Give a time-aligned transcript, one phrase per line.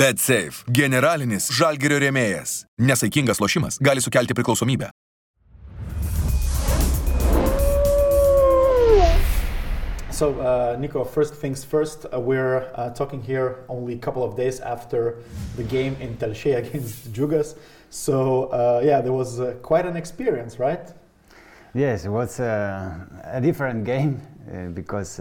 [0.00, 2.64] BetSafe- generalinis žalgerio rėmėjas.
[2.80, 4.88] Nesaikingas lošimas gali sukelti priklausomybę.
[10.10, 14.36] So, uh, Nico, first things first, uh, we're uh, talking here only a couple of
[14.36, 15.16] days after
[15.56, 17.56] the game in Telche against Jugas.
[17.90, 20.94] So, uh, yeah, there was uh, quite an experience, right?
[21.74, 22.88] Yes, it was uh,
[23.24, 24.18] a different game
[24.72, 25.20] because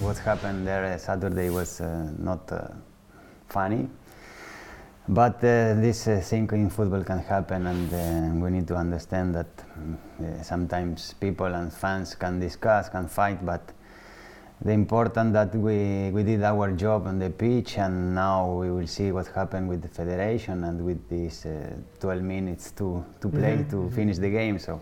[0.00, 1.80] what happened there Saturday was
[2.18, 2.50] not
[3.48, 3.88] funny.
[5.08, 9.46] But this thing in football can happen, and we need to understand that
[10.42, 13.72] sometimes people and fans can discuss, can fight, but
[14.60, 18.86] the important that we, we did our job on the pitch and now we will
[18.86, 23.58] see what happened with the federation and with these uh, 12 minutes to, to play
[23.58, 23.70] mm-hmm.
[23.70, 24.80] to finish the game so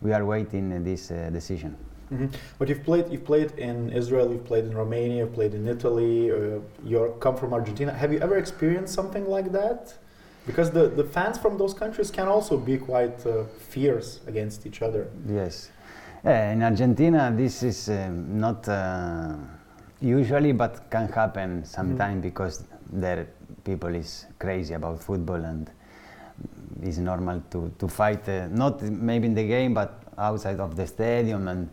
[0.00, 1.76] we are waiting this uh, decision
[2.12, 2.26] mm-hmm.
[2.58, 6.30] but you've played you've played in Israel you've played in Romania you've played in Italy
[6.30, 6.36] uh,
[6.84, 9.94] you come from Argentina have you ever experienced something like that
[10.46, 14.82] because the, the fans from those countries can also be quite uh, fierce against each
[14.82, 15.70] other yes
[16.22, 19.32] uh, in Argentina, this is um, not uh,
[20.02, 22.22] usually, but can happen sometimes mm.
[22.22, 23.26] because their
[23.64, 25.70] people is crazy about football and
[26.82, 30.86] it's normal to, to fight, uh, not maybe in the game, but outside of the
[30.86, 31.48] stadium.
[31.48, 31.70] And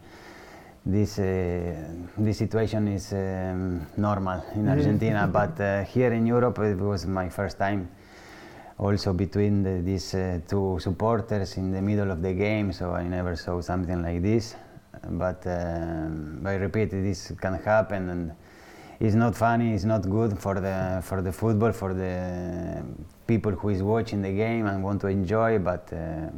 [0.88, 1.76] this, uh,
[2.18, 4.70] this situation is um, normal in mm-hmm.
[4.70, 7.90] Argentina, but uh, here in Europe, it was my first time
[8.80, 13.04] also between the, these uh, two supporters in the middle of the game, so I
[13.04, 14.56] never saw something like this.
[15.10, 18.32] But um, I repeat, this can happen, and
[19.00, 19.74] it's not funny.
[19.74, 22.84] It's not good for the for the football, for the
[23.28, 25.60] people who is watching the game and want to enjoy.
[25.60, 26.30] But uh,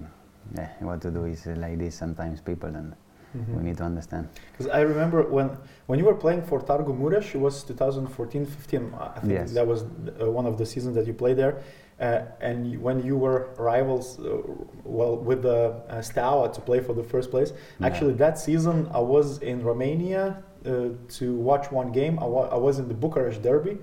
[0.55, 2.95] yeah, what to do is like this sometimes, people and.
[3.37, 3.57] Mm-hmm.
[3.57, 4.27] We need to understand.
[4.51, 9.17] Because I remember when when you were playing for Targu Mureș, it was 2014-15.
[9.17, 9.53] I think yes.
[9.53, 11.61] that was uh, one of the seasons that you played there.
[11.99, 14.37] Uh, and when you were rivals, uh,
[14.83, 17.51] well, with the uh, Steaua to play for the first place.
[17.51, 17.87] Yeah.
[17.87, 22.17] Actually, that season I was in Romania uh, to watch one game.
[22.19, 23.77] I, wa- I, was in the Bucharest derby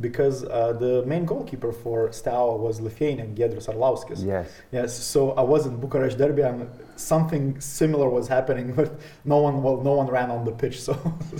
[0.00, 4.24] because uh, the main goalkeeper for Steaua was Lithuanian, Giedrius Arlauskis.
[4.24, 4.50] Yes.
[4.72, 4.96] Yes.
[4.96, 9.80] So I was in Bucharest derby, and something similar was happening, but no one, well,
[9.80, 10.80] no one ran on the pitch.
[10.80, 10.94] So.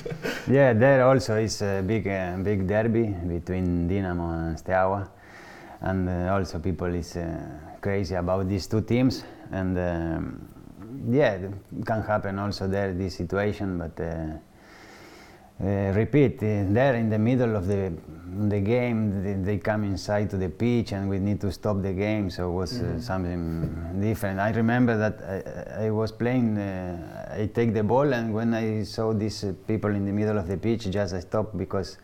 [0.51, 2.05] yeah, there also is a big,
[2.45, 5.11] big derby between Dinamo and Steaua
[5.85, 7.39] and uh, also people is uh,
[7.81, 10.49] crazy about these two teams and um,
[11.11, 11.53] yeah it
[11.85, 14.01] can happen also there this situation but
[15.61, 17.93] uh, uh, repeat uh, there in the middle of the
[18.49, 21.93] the game they, they, come inside to the pitch and we need to stop the
[21.93, 22.99] game so it was mm-hmm.
[22.99, 25.23] something different i remember that
[25.79, 30.05] i, I was playing i take the ball and when i saw these people in
[30.05, 31.99] the middle of the pitch just i stopped because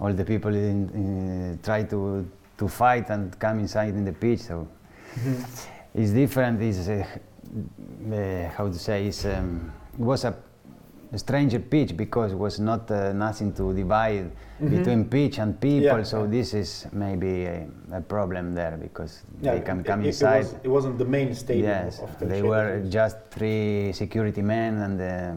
[0.00, 2.26] all the people in, in, try to
[2.62, 4.40] to fight and come inside in the pitch.
[4.40, 4.68] So
[5.14, 6.00] mm-hmm.
[6.00, 6.62] it's different.
[6.62, 7.04] It's uh,
[8.14, 10.34] uh, how to say it's, um, it was a,
[11.18, 14.76] stranger pitch because it was not uh, nothing to divide mm-hmm.
[14.76, 15.98] between pitch and people.
[15.98, 16.02] Yeah.
[16.02, 20.46] So this is maybe a, a problem there because yeah, they can come it, inside.
[20.62, 21.66] It, was, not the main stadium.
[21.66, 25.34] Yes, of the they were just three security men and uh,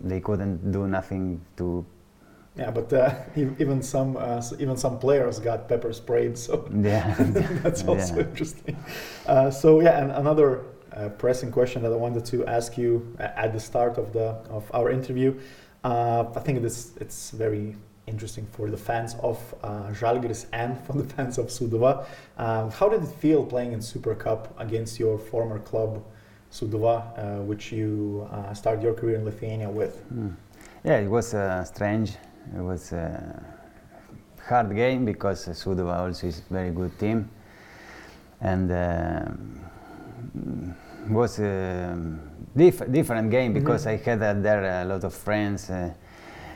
[0.00, 1.84] they couldn't do nothing to
[2.56, 7.14] yeah, but uh, even some uh, even some players got pepper sprayed, so yeah,
[7.62, 8.76] that's also interesting.
[9.26, 13.52] Uh, so yeah, and another uh, pressing question that I wanted to ask you at
[13.52, 15.38] the start of the of our interview.
[15.82, 20.94] Uh, I think this it's very interesting for the fans of uh, Žalgiris and for
[20.94, 22.06] the fans of Sūduva.
[22.36, 26.02] Uh, how did it feel playing in Super Cup against your former club,
[26.52, 30.02] Sūduva, which you started your career in Lithuania with?
[30.12, 30.36] Mm.
[30.84, 31.34] Yeah, it was
[31.66, 32.12] strange
[32.52, 33.42] it was a
[34.46, 37.30] hard game because Sūduva also is a very good team,
[38.40, 39.24] and uh,
[41.08, 41.96] was a
[42.56, 43.60] diff- different game mm-hmm.
[43.60, 45.70] because I had uh, there a lot of friends.
[45.70, 45.92] Uh,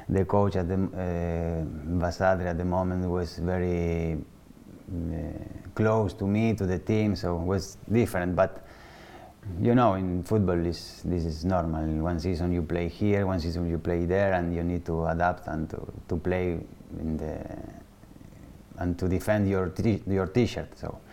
[0.08, 5.16] the coach at the uh, Basadre at the moment was very uh,
[5.74, 8.34] close to me, to the team, so it was different.
[8.34, 8.64] But
[9.60, 11.84] you know, in football, is, this is normal.
[12.02, 15.46] One season you play here, one season you play there, and you need to adapt
[15.46, 16.58] and to, to play
[16.98, 17.38] in the
[18.78, 20.78] and to defend your t- your T-shirt.
[20.78, 21.07] So uh,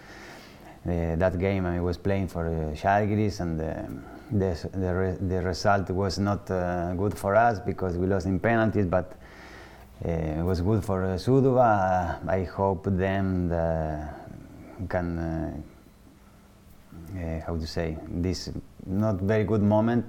[0.86, 3.74] that game I was playing for uh, and uh,
[4.32, 8.40] the the, re- the, result was not uh, good for us because we lost in
[8.40, 9.14] penalties, but.
[10.04, 12.20] Uh, it was good for uh, Sūduva.
[12.28, 14.10] I hope them the,
[14.90, 15.64] can
[17.18, 18.52] uh, how to say this
[18.86, 20.06] not very good moment.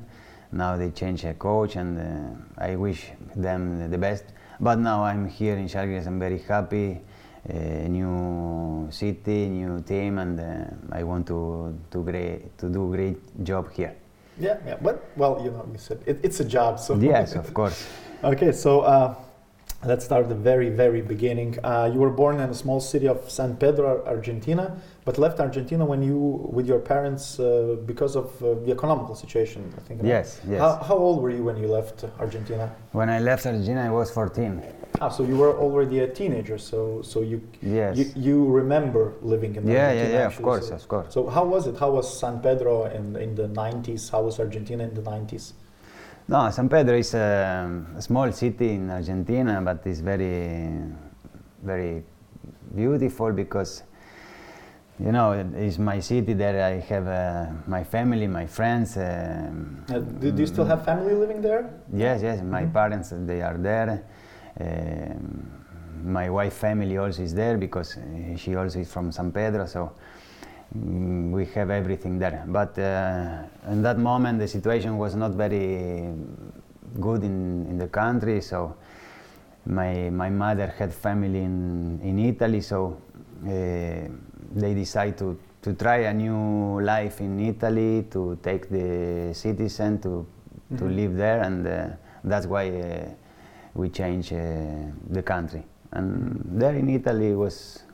[0.53, 4.25] Now they change a coach, and uh, I wish them the best.
[4.61, 6.07] But now I'm here in Žalgiris.
[6.07, 7.01] I'm very happy.
[7.49, 13.23] Uh, new city, new team, and uh, I want to to great to do great
[13.45, 13.95] job here.
[14.39, 17.55] Yeah, yeah, but well, you know, you said it, it's a job, so yes, of
[17.55, 17.87] course.
[18.25, 19.15] okay, so uh,
[19.85, 21.59] let's start the very, very beginning.
[21.63, 25.85] Uh, you were born in a small city of San Pedro, Argentina, but left Argentina
[25.85, 26.19] when you,
[26.53, 29.73] with your parents, uh, because of uh, the economical situation.
[29.77, 30.01] I think.
[30.03, 30.61] Yes, yes.
[30.61, 32.75] How, how, old were you when you left Argentina?
[32.93, 34.63] When I left Argentina, I was 14.
[35.01, 36.59] Ah, so you were already a teenager.
[36.59, 37.97] So, so you, yes.
[37.99, 40.09] you, you remember living in yeah, Argentina.
[40.09, 41.15] Yeah, yeah, actually, of course, so, of course.
[41.15, 41.79] So how was it?
[41.79, 44.11] How was San Pedro in in the 90s?
[44.11, 45.53] How was Argentina in the 90s?
[46.29, 50.69] No, San Pedro is a, a, small city in Argentina, but it's very,
[51.63, 52.03] very
[52.75, 53.85] beautiful because,
[54.99, 56.33] you know, it's my city.
[56.33, 58.97] that I have uh, my family, my friends.
[58.97, 59.53] Uh,
[59.89, 61.71] uh, do, do, you still have family living there?
[61.95, 62.43] Yes, yes.
[62.43, 62.73] My mm -hmm.
[62.73, 64.03] parents they are there.
[64.61, 65.51] Um,
[66.05, 67.99] my wife family also is there because
[68.37, 69.67] she also is from San Pedro.
[69.67, 69.93] So
[70.75, 72.45] Mm, we have everything there.
[72.47, 76.13] But uh, in that moment, the situation was not very
[77.01, 78.41] good in, in the country.
[78.41, 78.77] So
[79.65, 82.97] my my mother had family in in Italy, so
[83.45, 83.49] uh,
[84.55, 90.09] they decided to to try a new life in Italy, to take the citizen to
[90.09, 90.77] mm-hmm.
[90.79, 91.89] to live there, and uh,
[92.25, 93.09] that's why uh,
[93.77, 94.39] we changed uh,
[95.11, 95.65] the country.
[95.93, 97.85] And there in Italy was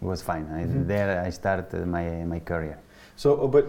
[0.00, 0.46] was fine.
[0.52, 0.86] I, mm-hmm.
[0.86, 2.78] There I started my, my career.
[3.14, 3.66] So, uh, but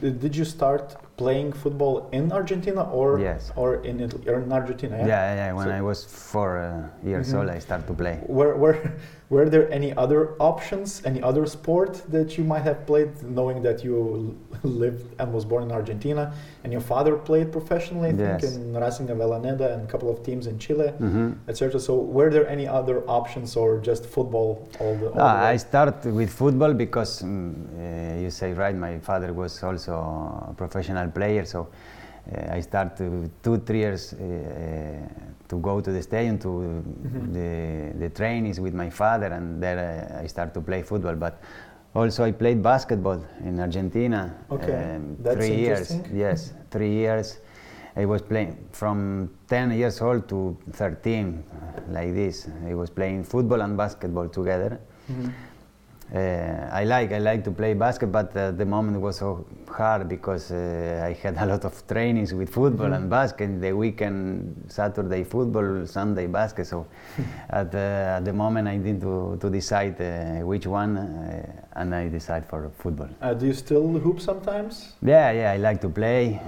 [0.00, 3.52] did you start playing football in Argentina or yes.
[3.54, 4.96] or in Italy or in Argentina?
[4.98, 5.34] Yeah, yeah.
[5.34, 5.52] yeah.
[5.52, 7.38] When so I was four uh, years mm-hmm.
[7.38, 8.18] old, I started to play.
[8.26, 8.78] Were, were
[9.28, 13.82] were there any other options, any other sport that you might have played, knowing that
[13.82, 16.32] you lived and was born in Argentina,
[16.62, 18.40] and your father played professionally, I yes.
[18.40, 21.32] think, in Racing Avellaneda and a couple of teams in Chile, mm-hmm.
[21.48, 21.80] etc.
[21.80, 25.10] So, were there any other options, or just football all the?
[25.10, 28.76] All ah, the I started with football because um, uh, you say right.
[28.76, 29.92] My father was also
[30.50, 31.68] a professional player, so
[32.56, 34.18] I started two, three years uh,
[35.48, 37.32] to go to the stadium to mm-hmm.
[37.32, 41.14] the the trainings with my father, and there I started to play football.
[41.14, 41.40] But
[41.94, 44.34] also I played basketball in Argentina.
[44.50, 45.94] Okay, um, that's three years.
[46.12, 47.38] Yes, three years.
[47.98, 51.42] I was playing from 10 years old to 13,
[51.88, 52.46] like this.
[52.66, 54.78] I was playing football and basketball together.
[55.10, 55.28] Mm-hmm.
[56.14, 60.08] Uh, I like I like to play basketball, but uh, the moment was so hard
[60.08, 62.94] because uh, I had a lot of trainings with football mm-hmm.
[62.94, 63.60] and basket.
[63.60, 66.66] The weekend, Saturday football, Sunday basket.
[66.66, 66.86] So
[67.50, 72.08] at, at, the moment, I need to, to decide uh, which one, uh, and I
[72.08, 73.08] decide for football.
[73.20, 74.94] Uh, do you still hoop sometimes?
[75.02, 76.40] Yeah, yeah, I like to play.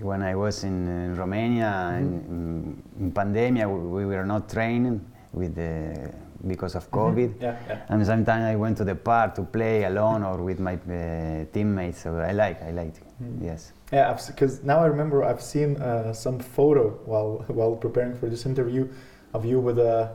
[0.00, 2.34] when I was in, in Romania, mm-hmm.
[2.34, 5.00] in, in pandemia, we, we were not training
[5.32, 6.12] with the
[6.46, 6.98] because of mm-hmm.
[6.98, 7.28] COVID.
[7.34, 7.42] Mm-hmm.
[7.42, 7.80] Yeah, yeah.
[7.88, 12.02] And sometimes I went to the park to play alone or with my uh, teammates.
[12.02, 13.44] So I like, I like, mm-hmm.
[13.44, 13.72] yes.
[13.92, 18.44] Yeah, because now I remember I've seen uh, some photo while while preparing for this
[18.46, 18.88] interview
[19.32, 20.10] of you with a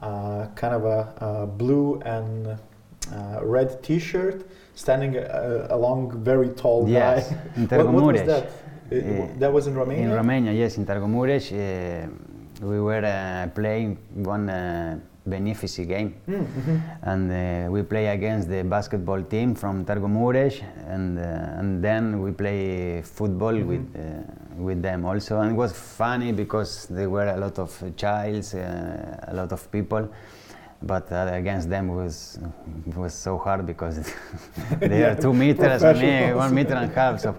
[0.00, 2.46] uh, kind of a, a blue and
[3.12, 7.38] uh, red T-shirt standing uh, along very tall yes, guy.
[7.56, 8.50] in what, what was that?
[8.90, 10.04] It, that was in Romania.
[10.04, 12.08] In Romania, yes, in Târgu Mureș, uh,
[12.60, 14.48] we were playing one
[15.26, 16.12] benefice game.
[16.26, 16.78] Mm -hmm.
[17.02, 22.20] And uh, we play against the basketball team from Târgu Mureș, and uh, and then
[22.22, 23.68] we play football mm -hmm.
[23.68, 25.38] with uh, with them also.
[25.40, 28.60] And it was funny because there were a lot of childs, uh,
[29.32, 30.08] a lot of people
[30.86, 32.38] but uh, against them was
[32.94, 33.96] was so hard because
[34.80, 37.20] they yeah, are two meters and me one meter and a half.
[37.20, 37.36] So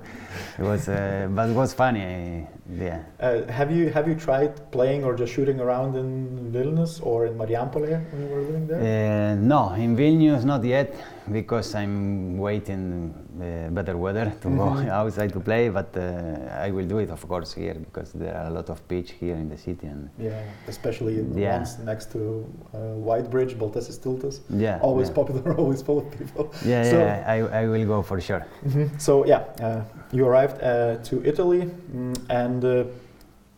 [0.58, 2.48] it was, uh, but it was funny.
[2.70, 3.04] Yeah.
[3.20, 7.38] Uh, have you have you tried playing or just shooting around in Vilnius or in
[7.38, 8.80] Marijampolė when you were living there?
[8.80, 10.96] Uh, no, in Vilnius not yet
[11.32, 14.90] because I'm waiting uh, better weather to go mm-hmm.
[15.02, 15.70] outside to play.
[15.70, 18.86] But uh, I will do it, of course, here because there are a lot of
[18.88, 21.58] pitch here in the city and yeah, especially the yeah.
[21.58, 22.78] ones next to uh,
[23.08, 24.40] White Bridge, Baltasis Tiltas.
[24.50, 25.16] Yeah, always yeah.
[25.16, 26.54] popular, always full of people.
[26.66, 28.46] Yeah, so, yeah, I, I will go for sure.
[28.66, 28.88] Mm -hmm.
[28.98, 32.86] So yeah, uh, you arrived uh, to Italy mm, and uh,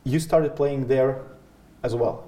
[0.03, 1.15] you started playing there
[1.83, 2.25] as well.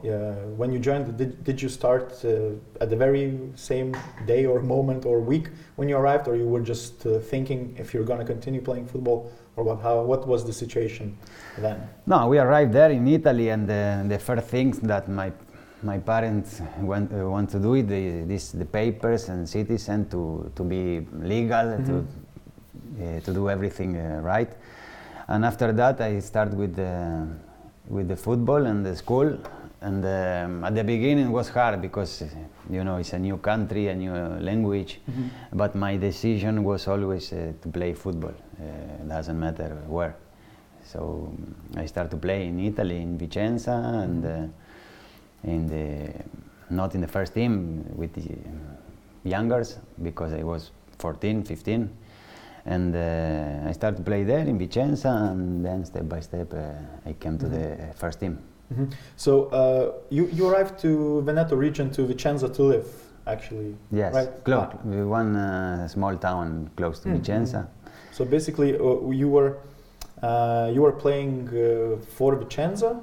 [0.58, 5.06] when you joined, did, did you start uh, at the very same day or moment
[5.06, 8.26] or week when you arrived, or you were just uh, thinking if you're going to
[8.26, 9.82] continue playing football, or what?
[9.82, 11.18] How what was the situation
[11.58, 11.78] then?
[12.06, 15.32] No, we arrived there in Italy, and uh, the first things that my
[15.82, 20.52] my parents want, uh, want to do it the, this the papers and citizen to
[20.56, 21.88] to be legal mm -hmm.
[21.88, 21.96] to
[23.02, 24.52] uh, to do everything uh, right,
[25.28, 26.92] and after that I start with the
[27.90, 29.38] with the football and the school
[29.82, 32.24] and um, at the beginning it was hard because
[32.70, 35.00] you know it's a new country, a new language.
[35.10, 35.58] Mm-hmm.
[35.58, 38.34] But my decision was always uh, to play football.
[38.60, 40.16] Uh, doesn't matter where.
[40.84, 41.34] So
[41.78, 44.48] I started to play in Italy, in Vicenza, and uh,
[45.44, 46.14] in the
[46.70, 48.38] not in the first team with the
[49.24, 51.90] youngers because I was 14, 15
[52.66, 57.10] and uh, I started to play there in Vicenza, and then step by step uh,
[57.10, 57.88] I came to mm-hmm.
[57.88, 58.40] the first team.
[58.72, 58.86] Mm-hmm.
[59.16, 62.88] So uh, you you arrived to Veneto region to Vicenza to live,
[63.26, 63.76] actually.
[63.92, 64.44] Yes, right?
[64.44, 64.68] close.
[64.74, 65.06] Ah.
[65.20, 67.18] One uh, small town close to mm-hmm.
[67.18, 67.68] Vicenza.
[68.12, 69.58] So basically, uh, you were.
[70.22, 71.48] Uh, you were playing
[72.18, 73.02] for Vicenza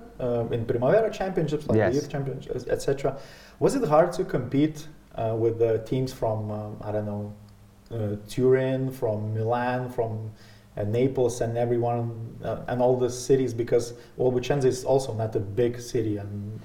[0.53, 1.95] in Primavera championships, like yes.
[1.95, 3.17] the youth championships, etc.
[3.59, 4.87] Was it hard to compete
[5.17, 7.46] with the teams from um, I don't know uh,
[8.29, 10.31] Turin, from Milan, from
[10.77, 15.35] uh, Naples, and everyone uh, and all the cities because well, Vicenza is also not
[15.37, 16.61] a big city and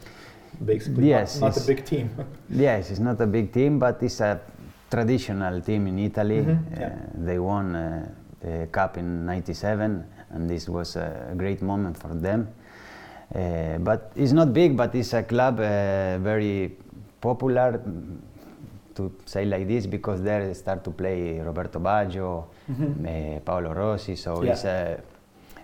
[0.66, 2.10] basically yes, not, not a big team.
[2.50, 4.40] yes, it's not a big team, but it's a
[4.90, 6.42] traditional team in Italy.
[6.42, 6.88] Mm-hmm, yeah.
[6.88, 8.10] uh, they won uh,
[8.42, 12.50] the cup in '97, and this was a great moment for them.
[13.34, 16.76] Uh, but it's not big, but it's a club very
[17.22, 17.80] popular
[18.96, 23.06] to say like this because there they start to play Roberto Baggio, mm-hmm.
[23.06, 24.52] uh, Paolo Rossi, so yeah.
[24.52, 25.02] it's a,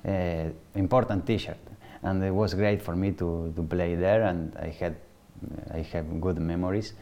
[0.06, 1.58] a, important T-shirt,
[2.04, 4.96] and it was great for me to, to play there, and I had
[5.74, 6.94] I have good memories.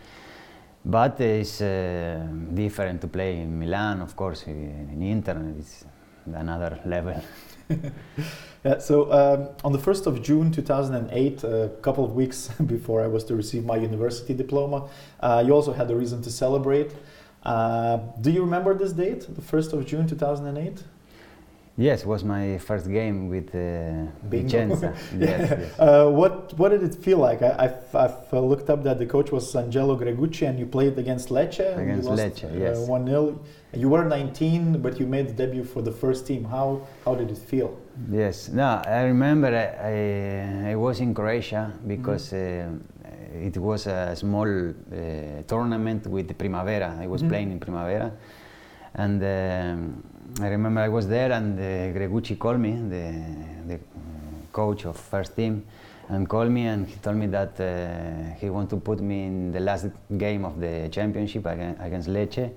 [0.84, 4.44] But it's uh, different to play in Milan, of course.
[4.44, 5.86] In Inter, it's
[6.32, 7.22] another level.
[8.66, 13.08] yeah, so um, on the 1st of June 2008, a couple of weeks before I
[13.08, 16.92] was to receive my university diploma, uh, you also had a reason to celebrate.
[17.44, 20.84] Uh, do you remember this date, the 1st of June 2008?
[21.78, 24.96] Yes, it was my first game with uh, Vicenza.
[25.20, 25.80] yes, yes.
[25.80, 27.42] Uh, what what did it feel like?
[27.42, 30.98] I, have I've uh, looked up that the coach was Angelo Gregucci, and you played
[30.98, 31.78] against Lecce.
[31.78, 32.88] Against Lecce, uh, yes.
[32.88, 33.38] One 0
[33.74, 36.46] You were 19, but you made the debut for the first team.
[36.46, 37.78] How how did it feel?
[38.10, 42.32] Yes, no, I remember I I, I was in Croatia because.
[42.32, 42.78] Mm-hmm.
[42.78, 43.06] Uh,
[43.36, 46.98] it was a small uh, tournament with Primavera.
[47.02, 47.30] I was mm-hmm.
[47.30, 48.14] playing in Primavera,
[48.94, 50.04] and um,
[50.42, 53.14] I remember I was there and uh, Gregucci called me, the,
[53.68, 53.80] the
[54.52, 55.66] coach of first team,
[56.10, 59.52] and called me and he told me that uh, he wanted to put me in
[59.52, 59.86] the last
[60.18, 62.52] game of the championship against, Lecce.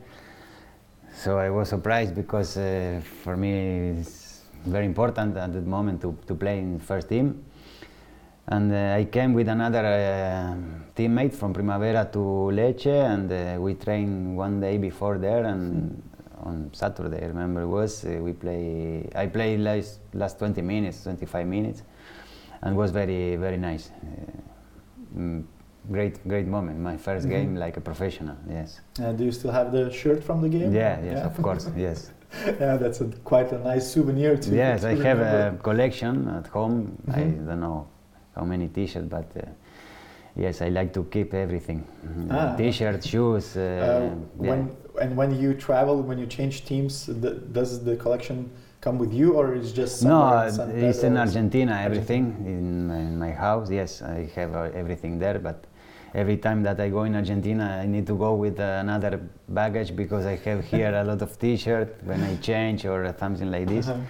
[1.14, 6.16] So I was surprised because uh, for me it's very important at that moment to,
[6.26, 7.44] to play in first team.
[8.46, 10.56] And uh, I came with another uh,
[10.96, 16.02] teammate from Primavera to Lecce and uh, we trained one day before there and
[16.42, 19.08] on Saturday, I remember it was uh, we play.
[19.14, 21.82] I played last last 20 minutes, 25 minutes,
[22.62, 23.90] and it was very very nice.
[23.90, 25.44] Uh, mm,
[25.90, 26.78] great great moment.
[26.80, 27.30] My 1st mm-hmm.
[27.30, 28.36] game like a professional.
[28.48, 28.80] Yes.
[29.00, 30.72] And do you still have the shirt from the game?
[30.74, 31.00] Yeah.
[31.00, 31.12] Yes.
[31.12, 31.26] Yeah.
[31.26, 31.70] Of course.
[31.76, 32.12] Yes.
[32.60, 34.54] yeah, that's a, quite a nice souvenir too.
[34.54, 36.98] Yes, to I have a collection at home.
[37.06, 37.20] Mm-hmm.
[37.20, 37.88] I don't know
[38.34, 39.30] how many T-shirts, but.
[39.36, 39.48] Uh,
[40.38, 41.86] yes, I like to keep everything.
[42.06, 42.28] Mm-hmm.
[42.30, 42.56] Ah.
[42.56, 43.56] T-shirts, shoes.
[43.56, 48.50] Uh, uh, when and when you travel, when you change teams, the, does the collection
[48.80, 50.48] come with you, or is just no?
[50.74, 51.80] it's in Argentina.
[51.84, 53.70] Everything in, in, my house.
[53.70, 55.64] Yes, I have uh, everything there, but.
[56.14, 59.94] Every time that I go in Argentina, I need to go with uh, another baggage
[59.94, 63.88] because I have here a lot of T-shirt when I change or something like this.
[63.88, 64.00] Uh-huh.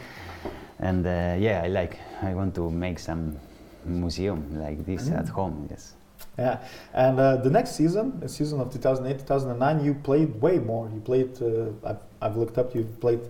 [0.79, 1.99] And uh, yeah, I like.
[2.23, 3.37] I want to make some
[3.85, 5.19] museum like this mm.
[5.19, 5.67] at home.
[5.69, 5.98] Yes.
[6.39, 6.59] Yeah,
[6.95, 10.89] and uh, the next season, the season of 2008 2009, you played way more.
[10.95, 13.21] You played, uh, I've, I've, looked up, you've played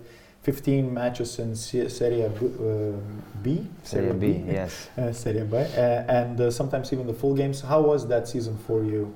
[0.43, 2.29] 15 matches in Serie uh,
[3.41, 3.67] B.
[3.83, 4.89] Serie B, B yes.
[4.97, 5.59] Uh, Serie B, uh,
[6.07, 7.61] and uh, sometimes even the full games.
[7.61, 9.11] How was that season for you?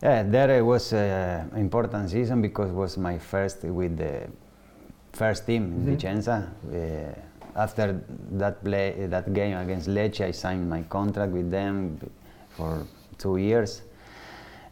[0.00, 4.28] Yeah, there it was an important season because it was my first with the
[5.12, 5.94] first team in mm-hmm.
[5.94, 7.16] Vicenza.
[7.54, 11.98] after that play, that game against Lecce, I signed my contract with them
[12.56, 12.86] for
[13.18, 13.82] two years.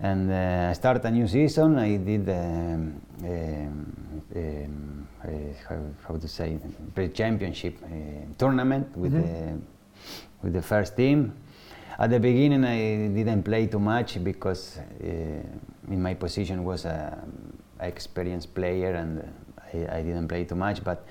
[0.03, 1.79] And uh, I started a new season.
[1.79, 5.29] I did um, um, um, uh,
[5.69, 6.59] how, how, to say
[6.95, 7.89] pre-championship uh,
[8.39, 9.57] tournament with mm-hmm.
[9.57, 9.61] the
[10.43, 11.35] with the first team.
[11.99, 17.23] At the beginning, I didn't play too much because uh, in my position was a,
[17.79, 19.23] a experienced player, and
[19.75, 20.83] I, I, didn't play too much.
[20.83, 21.05] But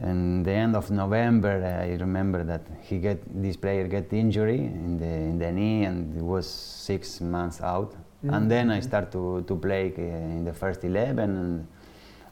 [0.00, 4.98] and the end of November, I remember that he get this player get injury in
[4.98, 7.90] the in the knee, and it was six months out.
[7.92, 8.34] Mm-hmm.
[8.34, 11.66] And then I start to to play uh, in the first eleven, and,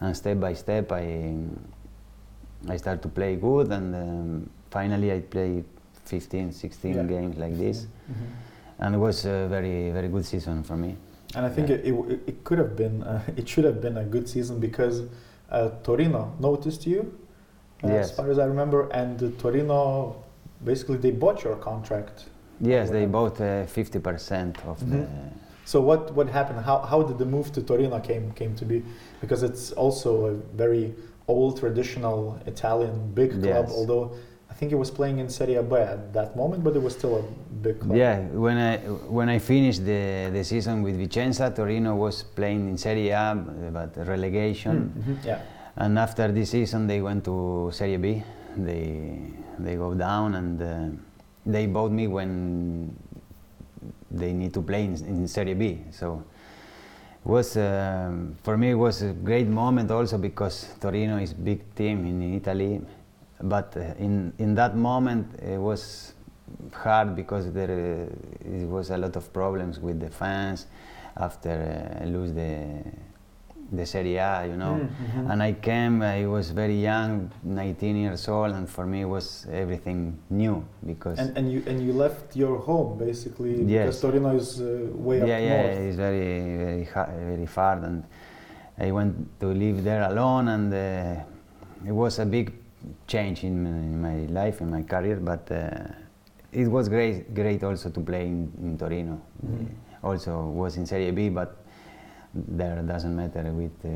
[0.00, 1.34] and step by step I
[2.68, 5.64] I start to play good, and um, finally I played
[6.04, 7.02] 15, 16 yeah.
[7.02, 8.24] games like this, mm-hmm.
[8.78, 10.96] and it was a very very good season for me.
[11.34, 11.76] And I think yeah.
[11.76, 15.02] it, it, it, could have been uh, it should have been a good season because
[15.50, 17.12] uh, Torino noticed you,
[17.82, 18.10] yes.
[18.10, 20.16] as far as I remember, and Torino
[20.64, 22.26] basically they bought your contract.
[22.60, 25.00] Yes, they bought uh, fifty percent of mm-hmm.
[25.00, 25.08] the.
[25.64, 26.60] So what what happened?
[26.64, 28.82] How how did the move to Torino came came to be?
[29.20, 30.94] Because it's also a very
[31.28, 33.72] old traditional Italian big club, yes.
[33.72, 34.12] although
[34.48, 37.16] I think it was playing in Serie B at that moment, but it was still
[37.18, 37.22] a
[37.62, 37.96] big club.
[37.96, 38.76] Yeah, when I
[39.18, 43.34] when I finished the, the season with Vicenza, Torino was playing in Serie A,
[43.72, 44.94] but relegation.
[44.96, 45.28] Mm-hmm.
[45.28, 45.40] Yeah.
[45.76, 48.22] And after this season, they went to Serie B.
[48.56, 49.20] They
[49.58, 51.02] they go down, and uh,
[51.44, 52.96] they bought me when
[54.10, 55.80] they need to play in, in Serie B.
[55.90, 56.24] So
[57.26, 62.06] was um, for me it was a great moment also because Torino is big team
[62.06, 62.80] in Italy,
[63.42, 66.14] but uh, in in that moment it was
[66.72, 70.66] hard because there uh, it was a lot of problems with the fans
[71.16, 72.82] after uh, lose the
[73.72, 74.74] the Serie A, you know.
[74.74, 75.30] Mm, mm-hmm.
[75.30, 79.46] And I came, I was very young, 19 years old, and for me it was
[79.50, 81.18] everything new because.
[81.18, 83.86] And, and you and you left your home basically yes.
[83.86, 85.76] because Torino is uh, way yeah, up yeah, north.
[85.76, 88.04] Yeah, it's very very hard, very far, and
[88.78, 92.52] I went to live there alone, and uh, it was a big
[93.06, 95.50] change in, in, my life, in my career, but.
[95.50, 95.88] Uh,
[96.52, 99.20] it was great, great also to play in, in Torino.
[99.44, 100.06] Mm-hmm.
[100.06, 101.65] Also was in Serie B, but
[102.48, 103.88] there doesn't matter with uh,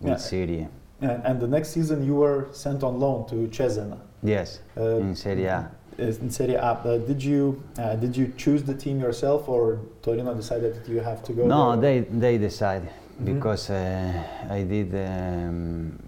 [0.00, 0.16] with yeah.
[0.16, 0.68] Serie.
[1.00, 3.98] And, and the next season you were sent on loan to Cesena.
[4.22, 5.70] Yes, uh, in Serie A.
[5.98, 10.34] In Serie A, uh, did you uh, did you choose the team yourself, or Torino
[10.34, 11.46] decided that you have to go?
[11.46, 12.02] No, there?
[12.02, 13.34] they they decide mm-hmm.
[13.34, 15.98] because uh, I did um,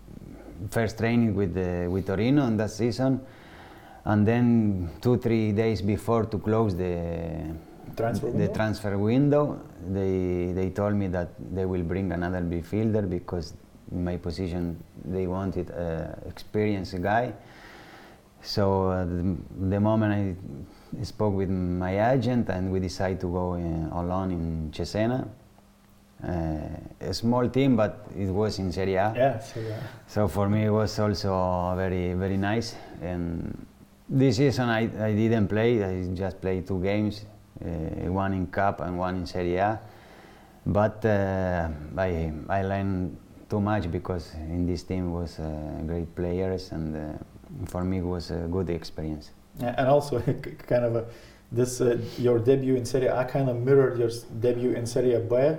[0.71, 3.21] first training with the, with Torino in that season,
[4.05, 7.55] and then two three days before to close the
[7.97, 9.61] transfer the transfer window,
[9.93, 13.55] they they told me that they will bring another midfielder because
[13.93, 17.33] in my position they wanted an experienced guy.
[18.43, 19.37] So uh, the,
[19.71, 20.37] the, moment
[21.01, 25.27] I spoke with my agent and we decided to go in, uh, alone in Cesena.
[26.23, 26.59] Uh,
[27.01, 29.13] a small team, but it was in Serie A.
[29.17, 29.83] Yeah, Serie A.
[30.07, 32.77] So for me, it was also very, very nice.
[33.03, 33.67] And
[34.09, 35.83] this season, I, I didn't play.
[35.83, 37.25] I just played two games
[37.61, 39.81] one in Cup and one in Serie A.
[40.67, 43.17] But uh, I, I learned
[43.51, 47.19] too much because in this team was uh, great players and
[47.67, 49.31] for me it was a good experience.
[49.61, 50.21] And also
[50.67, 51.07] kind of a,
[51.53, 55.57] this uh, your debut in Serie A kind of mirrored your debut in Serie B,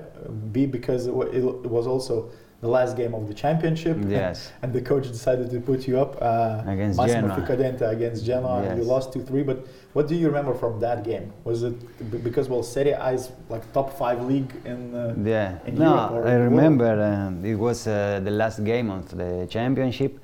[0.52, 2.32] B because it, it was also
[2.62, 3.98] the last game of the championship.
[4.08, 4.52] Yes.
[4.62, 7.92] and the coach decided to put you up uh, against Massimo Genoa.
[7.92, 8.72] Against Genoa, yes.
[8.72, 9.44] and you lost two three.
[9.44, 11.32] But what do you remember from that game?
[11.44, 11.76] Was it
[12.24, 15.58] because well, Serie A is like top five league in uh, yeah?
[15.66, 20.20] In no, Europe I remember um, it was uh, the last game of the championship.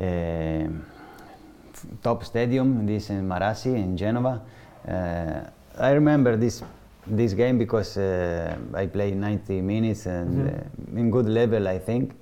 [0.00, 0.68] Uh,
[2.02, 4.40] top stadium, this in Marassi in Genova.
[4.88, 5.40] Uh,
[5.78, 6.62] I remember this
[7.06, 10.96] this game because uh, I played 90 minutes and mm-hmm.
[10.96, 12.14] uh, in good level, I think.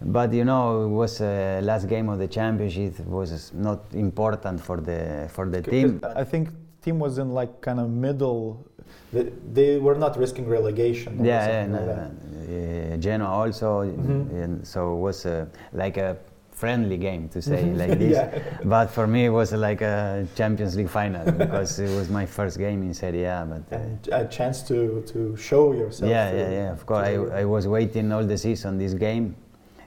[0.00, 2.98] But you know, it was uh, last game of the championship.
[2.98, 6.00] It was not important for the for the team.
[6.16, 6.50] I think
[6.82, 8.66] team was in like kind of middle.
[9.12, 11.24] They, they were not risking relegation.
[11.24, 14.36] Yeah, yeah, no, like Genoa also, mm-hmm.
[14.36, 16.16] and so it was uh, like a
[16.54, 18.12] friendly game to say like this.
[18.12, 18.58] yeah.
[18.64, 22.58] But for me, it was like a Champions League final because it was my first
[22.58, 23.46] game in Serie A.
[23.48, 26.10] But uh, a chance to to show yourself.
[26.10, 26.72] Yeah, yeah, yeah.
[26.72, 29.34] Of course, I, I was waiting all the season this game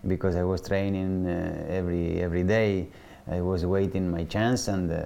[0.06, 2.88] because I was training uh, every every day.
[3.30, 5.04] I was waiting my chance, and uh,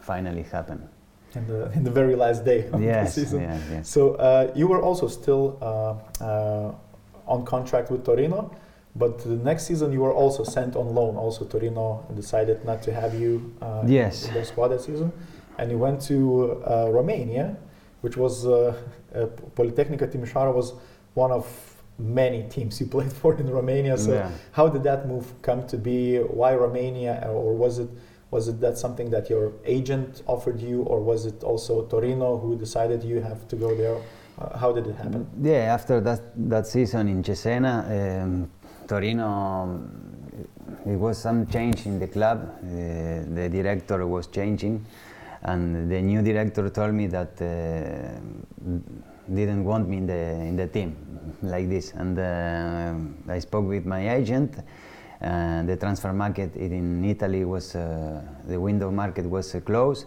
[0.00, 0.88] finally happened.
[1.34, 3.40] In the, in the very last day of yes, the season.
[3.40, 3.88] Yes, yes.
[3.88, 6.74] So uh, you were also still uh, uh,
[7.26, 8.54] on contract with Torino.
[8.94, 11.16] But the next season, you were also sent on loan.
[11.16, 14.28] Also, Torino decided not to have you uh, yes.
[14.28, 15.12] in their squad that season,
[15.58, 17.56] and you went to uh, Romania,
[18.02, 18.76] which was uh,
[19.56, 20.74] Politehnica Timișoara was
[21.14, 21.46] one of
[21.98, 23.96] many teams you played for in Romania.
[23.96, 24.30] So, yeah.
[24.52, 26.18] how did that move come to be?
[26.18, 27.88] Why Romania, or was it
[28.30, 32.56] was it that something that your agent offered you, or was it also Torino who
[32.56, 33.96] decided you have to go there?
[34.38, 35.26] Uh, how did it happen?
[35.40, 38.22] Yeah, after that that season in Cesena.
[38.22, 38.50] Um,
[38.86, 39.80] Torino,
[40.86, 42.58] it was some change in the club.
[42.62, 44.84] Uh, the director was changing,
[45.42, 48.20] and the new director told me that uh,
[49.32, 50.96] didn't want me in the in the team
[51.42, 51.92] like this.
[51.92, 54.56] And uh, I spoke with my agent.
[55.22, 60.06] and the transfer market in Italy was uh, the window market was uh, closed,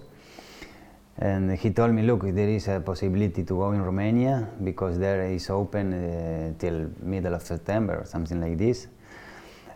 [1.17, 5.23] and he told me, look, there is a possibility to go in Romania because there
[5.32, 8.88] is open uh, till middle of September or something like this.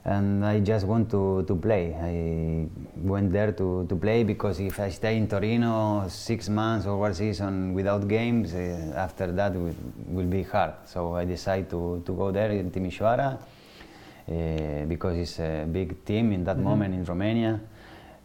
[0.04, 1.93] And I just want to, to play.
[1.93, 6.97] I went there to, to play because if I stay in Torino six months or
[6.97, 9.75] one season without games, uh, after that will,
[10.08, 10.73] will be hard.
[10.86, 16.32] So I decided to, to go there in Timișoara uh, because it's a big team
[16.34, 16.69] in that mm -hmm.
[16.69, 17.60] moment in Romania.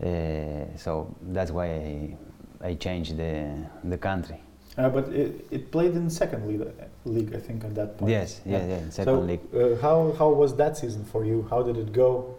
[0.03, 2.17] Uh, so that's why I,
[2.65, 4.41] I changed the, the country.
[4.77, 6.67] Uh, but it, it played in second league,
[7.05, 8.11] league, I think, at that point.
[8.11, 9.41] Yes, yeah, yeah, yeah second so, league.
[9.55, 11.47] Uh, how, how was that season for you?
[11.49, 12.35] How did it go?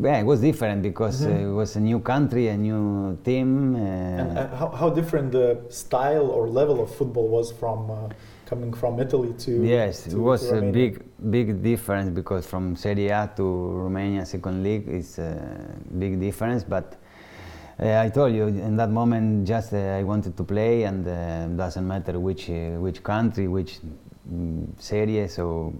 [0.00, 1.32] Yeah, it was different because mm-hmm.
[1.32, 3.74] uh, it was a new country, a new team.
[3.74, 8.08] Uh, and uh, how, how different the style or level of football was from uh,
[8.46, 13.08] coming from Italy to yes, to, it was a big big difference because from Serie
[13.08, 15.34] A to Romania second league is a
[15.98, 16.96] big difference, but
[17.80, 21.86] I told you in that moment just uh, I wanted to play and uh, doesn't
[21.86, 23.78] matter which which country, which
[24.28, 25.34] um, series.
[25.34, 25.72] So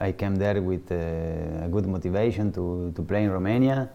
[0.00, 3.88] I came there with a good motivation to, to play in Romania.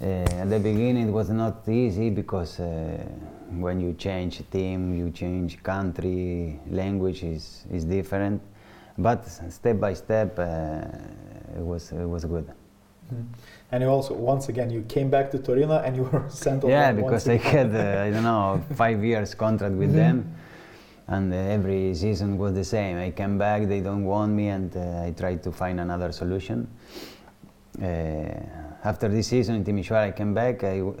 [0.00, 3.04] Uh, at the beginning it was not easy because uh,
[3.58, 8.40] when you change team, you change country, language is, is different.
[8.96, 10.82] But step by step, uh,
[11.56, 12.46] it was it was good.
[13.12, 13.26] Mm.
[13.72, 16.64] And you also, once again, you came back to Torino and you were sent.
[16.64, 20.34] Yeah, because I had, uh, I don't know, five years contract with them.
[21.06, 22.96] And uh, every season was the same.
[22.98, 26.68] I came back, they don't want me, and uh, I tried to find another solution.
[27.80, 27.86] Uh,
[28.84, 30.62] after this season in Timișoara, I came back.
[30.62, 30.94] I, uh,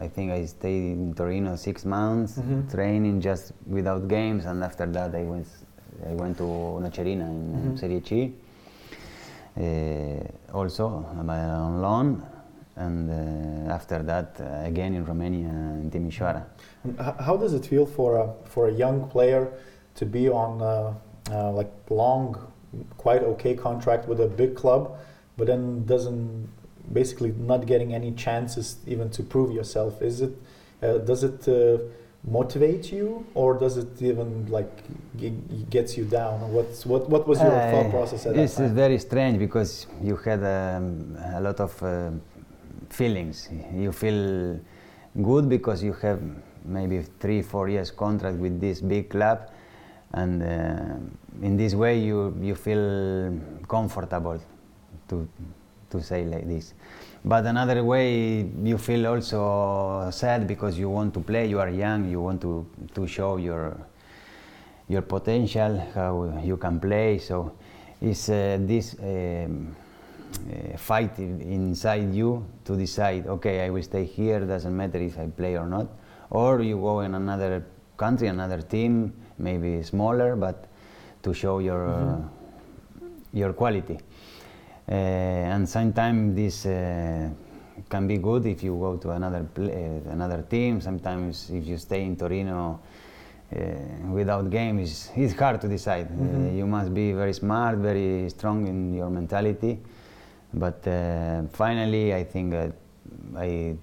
[0.00, 2.70] I think I stayed in Torino six months, mm -hmm.
[2.70, 5.46] training just without games, and after that I went,
[6.10, 7.76] I went to Nocerina in mm -hmm.
[7.76, 8.32] Serie C
[9.56, 10.86] uh, also
[11.16, 12.22] on loan
[12.76, 16.44] and uh, after that uh, again in Romania in Timișoara.
[17.20, 19.52] How does it feel for a for a young player
[19.94, 20.58] to be on
[21.54, 22.36] like long,
[22.96, 24.98] quite okay contract with a big club,
[25.36, 26.48] but then doesn't
[26.92, 30.02] basically not getting any chances even to prove yourself?
[30.02, 30.34] Is it
[30.80, 31.46] does it
[32.26, 34.72] motivate you or does it even like
[35.70, 36.52] gets you down?
[36.52, 38.66] What's what what was your uh, thought process at this that time?
[38.66, 42.10] is very strange because you had um, a lot of uh,
[42.88, 43.48] feelings.
[43.72, 44.58] You feel
[45.22, 46.20] good because you have
[46.64, 49.50] maybe three four years contract with this big club
[50.14, 54.40] and uh, in this way you you feel comfortable
[55.08, 55.28] to
[55.90, 56.74] to say like this
[57.24, 61.46] but another way, you feel also sad because you want to play.
[61.46, 62.10] You are young.
[62.10, 63.76] You want to to show your
[64.88, 67.18] your potential, how you can play.
[67.18, 67.56] So
[68.02, 69.74] it's uh, this um,
[70.34, 73.26] uh, fight inside you to decide.
[73.26, 74.40] Okay, I will stay here.
[74.40, 75.86] Doesn't matter if I play or not.
[76.28, 77.64] Or you go in another
[77.96, 80.66] country, another team, maybe smaller, but
[81.22, 82.20] to show your mm -hmm.
[82.20, 82.44] uh,
[83.32, 83.98] your quality.
[84.86, 87.30] Uh, and sometimes this uh,
[87.88, 90.80] can be good if you go to another uh, another team.
[90.80, 92.80] Sometimes if you stay in Torino
[93.54, 93.58] uh,
[94.12, 96.08] without games, it's hard to decide.
[96.10, 96.46] Mm -hmm.
[96.46, 99.78] uh, you must be very smart, very strong in your mentality.
[100.52, 102.54] But uh, finally, I think
[103.36, 103.76] I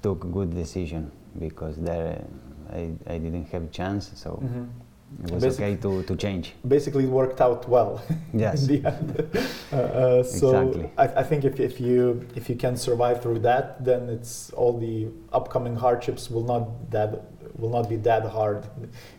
[0.00, 2.24] took a good decision because there
[2.72, 4.10] I, I didn't have a chance.
[4.14, 4.38] So.
[4.40, 4.85] Mm -hmm
[5.24, 6.54] it was basically, okay to, to change.
[6.66, 8.02] Basically, it worked out well.
[8.34, 8.68] Yes.
[8.68, 9.28] in the end.
[9.72, 10.90] uh, uh, so exactly.
[10.98, 14.78] I, I, think if, if you if you can survive through that, then it's all
[14.78, 17.22] the upcoming hardships will not that
[17.56, 18.66] will not be that hard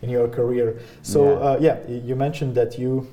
[0.04, 0.80] in your career.
[1.02, 1.20] So
[1.60, 3.08] yeah, uh, yeah you mentioned that you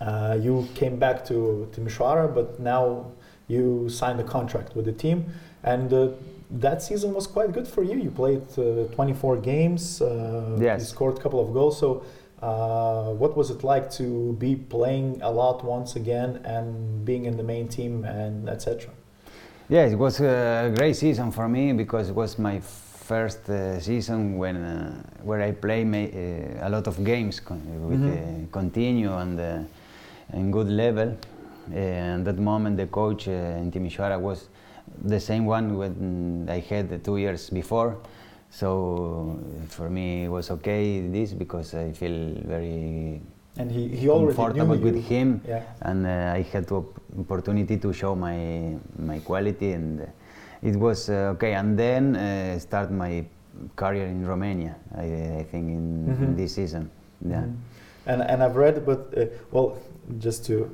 [0.00, 3.12] uh, you came back to to Timișoara, but now
[3.46, 5.26] you signed a contract with the team
[5.62, 6.08] and uh,
[6.50, 7.96] that season was quite good for you.
[7.96, 10.02] You played uh, 24 games.
[10.02, 10.80] Uh, yes.
[10.80, 11.78] You scored a couple of goals.
[11.78, 12.02] So,
[12.42, 17.36] uh, what was it like to be playing a lot once again and being in
[17.36, 18.90] the main team and etc.?
[19.68, 24.38] Yeah, it was a great season for me because it was my first uh, season
[24.38, 28.46] when uh, where I play uh, a lot of games con with mm-hmm.
[28.50, 29.68] continue and
[30.32, 31.16] in good level.
[31.72, 34.48] and that moment, the coach in Timișoara was
[35.04, 37.98] the same one when I had two years before.
[38.50, 43.20] So for me, it was okay this because I feel very
[43.56, 45.02] and he, he comfortable with you.
[45.02, 45.62] him, yeah.
[45.82, 46.82] and uh, I had the
[47.18, 50.06] opportunity to show my my quality, and
[50.62, 51.54] it was uh, okay.
[51.54, 53.24] And then uh, start my
[53.76, 54.76] career in Romania.
[54.96, 56.24] I, I think in, mm -hmm.
[56.24, 56.90] in, this season,
[57.26, 57.42] yeah.
[57.42, 58.12] Mm -hmm.
[58.12, 59.76] And and I've read, but uh, well,
[60.18, 60.66] just to uh,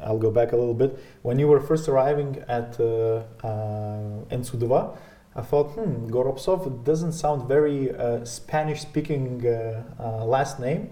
[0.00, 0.98] I'll go back a little bit.
[1.22, 4.96] When you were first arriving at uh, uh, in Sūduva,
[5.34, 10.88] I thought, hmm, Gorobsov doesn't sound very uh, Spanish-speaking uh, uh, last name,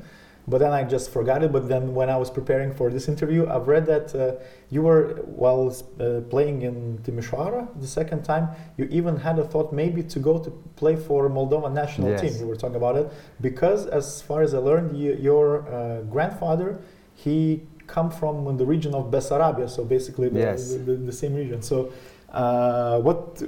[0.47, 1.51] but then I just forgot it.
[1.51, 4.35] But then when I was preparing for this interview, I've read that uh,
[4.69, 9.73] you were while uh, playing in Timișoara the second time, you even had a thought
[9.73, 12.21] maybe to go to play for Moldova national Yes.
[12.21, 12.33] team.
[12.43, 16.81] We were talking about it because, as far as I learned, you, your uh, grandfather
[17.17, 20.73] he come from the region of Bessarabia, so basically the, Yes.
[20.73, 21.63] the, the, the same region.
[21.63, 21.91] So.
[22.35, 23.41] Uh, what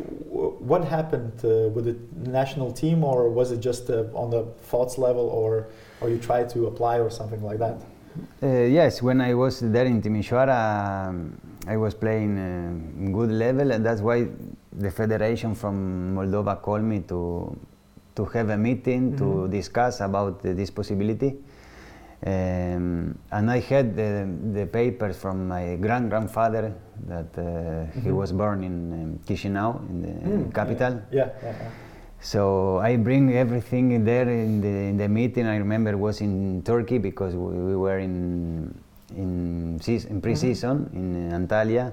[0.60, 1.96] what happened uh, with the
[2.30, 5.66] national team, or was it just uh, on the thoughts level, or
[6.00, 7.74] or you tried to apply or something like that?
[8.40, 11.32] Uh, yes, when I was there in Timișoara, um,
[11.66, 14.28] I was playing uh, good level, and that's why
[14.72, 17.56] the federation from Moldova called me to
[18.14, 19.50] to have a meeting to Mhm.
[19.50, 21.34] discuss about this possibility.
[22.24, 26.72] Um, and I had the, the papers from my grand grandfather
[27.06, 28.14] that uh, he Mhm.
[28.16, 31.00] was born in um, Chisinau, in the Mm, capital.
[31.10, 31.70] Yeah, yeah, yeah.
[32.20, 35.46] So I bring everything there in the, in the meeting.
[35.46, 38.74] I remember it was in Turkey because we, we were in
[39.14, 41.92] in, seas- in pre-season in Antalya,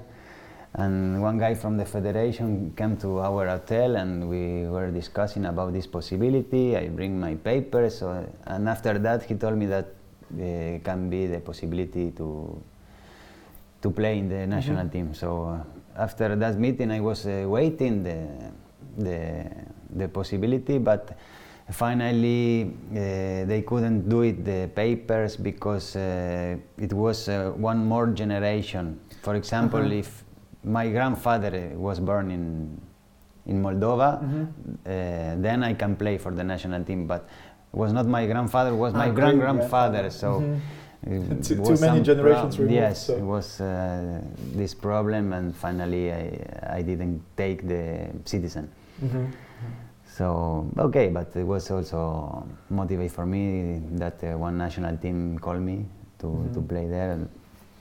[0.74, 5.72] and one guy from the federation came to our hotel and we were discussing about
[5.72, 6.76] this possibility.
[6.76, 9.86] I bring my papers, so, and after that he told me that
[10.32, 12.60] uh, can be the possibility to
[13.82, 15.12] to play in the national team.
[15.14, 15.60] So
[15.96, 18.26] after that meeting, I was uh, waiting the,
[18.96, 19.44] the
[19.94, 21.16] the possibility, but
[21.70, 28.06] finally uh, they couldn't do it the papers because uh, it was uh, one more
[28.08, 28.98] generation.
[29.22, 29.94] For example, Uh-huh.
[30.02, 30.24] if
[30.64, 32.80] my grandfather uh, was born in
[33.46, 34.46] in Moldova, Mhm.
[34.46, 37.06] uh, then I can play for the national team.
[37.06, 37.28] But
[37.74, 40.10] was not my grandfather, was my Ah, grand grandfather.
[40.10, 40.40] So.
[40.40, 40.60] Mhm.
[41.06, 44.22] it Too- was too many generations prob- removed, Yes, so- it was uh,
[44.56, 48.70] this problem, and finally I, I didn't take the citizen.
[49.04, 49.26] Mhm.
[50.16, 55.60] So okay, but it was also motivate for me that uh, one national team called
[55.60, 55.84] me
[56.20, 56.68] to, to Mhm.
[56.68, 57.18] play there.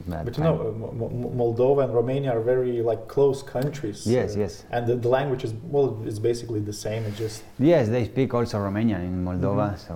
[0.08, 4.06] But you know, Mo- Mo- Moldova and Romania are very like close countries.
[4.06, 4.66] Yes, uh, yes.
[4.72, 7.04] And the, the language is well, it's basically the same.
[7.06, 9.78] It just Yes, they speak also Romanian in Moldova, Mhm.
[9.88, 9.94] so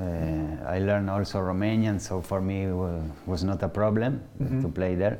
[0.00, 2.00] uh, I learned also Romanian.
[2.00, 4.62] So for me, it wa- was not a problem Mhm.
[4.62, 5.18] to play there.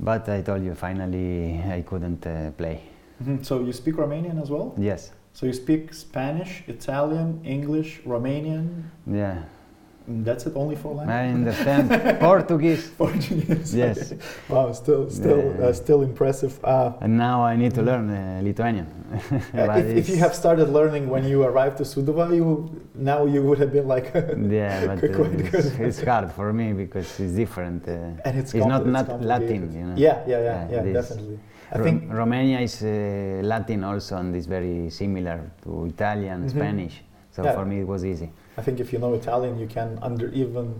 [0.00, 2.78] But I told you, finally, I couldn't uh, play.
[3.22, 3.44] Mhm.
[3.44, 4.72] So you speak Romanian as well?
[4.78, 8.84] Yes, So you speak Spanish, Italian, English, Romanian.
[9.06, 9.42] yeah.
[10.10, 11.20] That's it, only four languages.
[11.20, 12.88] I understand Portuguese.
[12.98, 13.74] Portuguese.
[13.74, 14.12] Yes.
[14.12, 14.20] okay.
[14.48, 16.58] Wow, still, still, uh, still impressive.
[16.64, 18.86] Uh, And now I need to learn uh, Lithuanian.
[19.54, 23.42] uh, if, if you have started learning when you arrived to Suduva, you now you
[23.42, 24.10] would have been like.
[24.14, 27.86] yeah, but it's, it's hard for me because it's different.
[27.86, 27.92] Uh,
[28.24, 29.20] and it's, it's not not.
[29.22, 29.94] Latin, you know.
[29.96, 31.38] Yeah, yeah, yeah, Yeah, yeah, definitely.
[31.70, 36.50] I Ro- think Romania is uh, Latin also, and it's very similar to Italian, Mhm.
[36.50, 37.02] Spanish.
[37.30, 37.52] So Yeah.
[37.54, 38.30] for me, it was easy.
[38.58, 40.74] I think if you know Italian, you can under even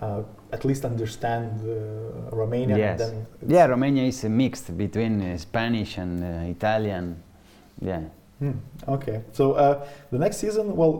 [0.00, 2.78] uh, at least understand uh, Romanian.
[2.78, 3.00] yes.
[3.00, 7.22] And then Yeah, Romania is a mixed between uh, Spanish and uh, Italian.
[7.80, 8.00] Yeah.
[8.38, 8.52] Hmm,
[8.88, 9.20] okay.
[9.32, 10.94] So uh, the next season, well,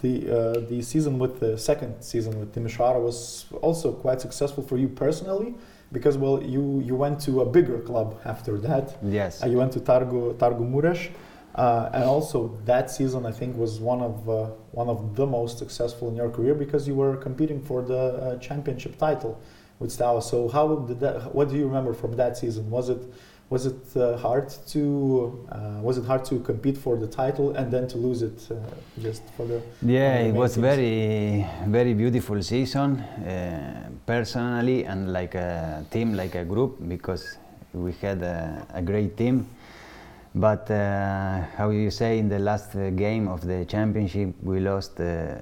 [0.00, 4.78] the uh, the season with the second season with Timișoara was also quite successful for
[4.78, 5.54] you personally,
[5.92, 8.96] because well, you you went to a bigger club after that.
[9.02, 9.42] Yes.
[9.42, 11.10] Uh, you went to Targu Targu Mureș,
[11.56, 15.58] uh, and also that season I think was one of uh, one of the most
[15.58, 19.40] successful in your career because you were competing for the uh, championship title
[19.78, 20.20] with Steaua.
[20.22, 21.34] So how did that?
[21.34, 22.70] What do you remember from that season?
[22.70, 23.02] Was it
[23.48, 27.70] was it uh, hard to uh, was it hard to compete for the title and
[27.72, 28.56] then to lose it uh,
[29.00, 30.66] just for the Yeah, it was teams.
[30.66, 37.38] very, very beautiful season, uh, personally and like a team, like a group, because
[37.72, 39.46] we had a, a great team.
[40.38, 45.00] But uh, how you say, in the last uh, game of the championship, we lost
[45.00, 45.40] uh,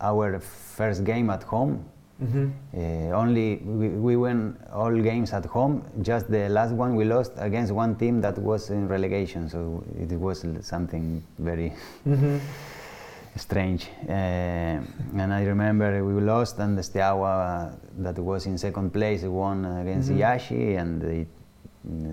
[0.00, 1.84] our first game at home.
[2.22, 2.78] Uh,
[3.12, 5.82] only we, we won all games at home.
[6.00, 9.50] Just the last one we lost against one team that was in relegation.
[9.50, 11.72] So it was something very
[12.06, 12.38] Mhm.
[13.36, 13.90] strange.
[14.08, 19.64] Uh, and I remember we lost, and the Steaua that was in second place won
[19.82, 20.16] against Mhm.
[20.18, 21.26] Iași, and they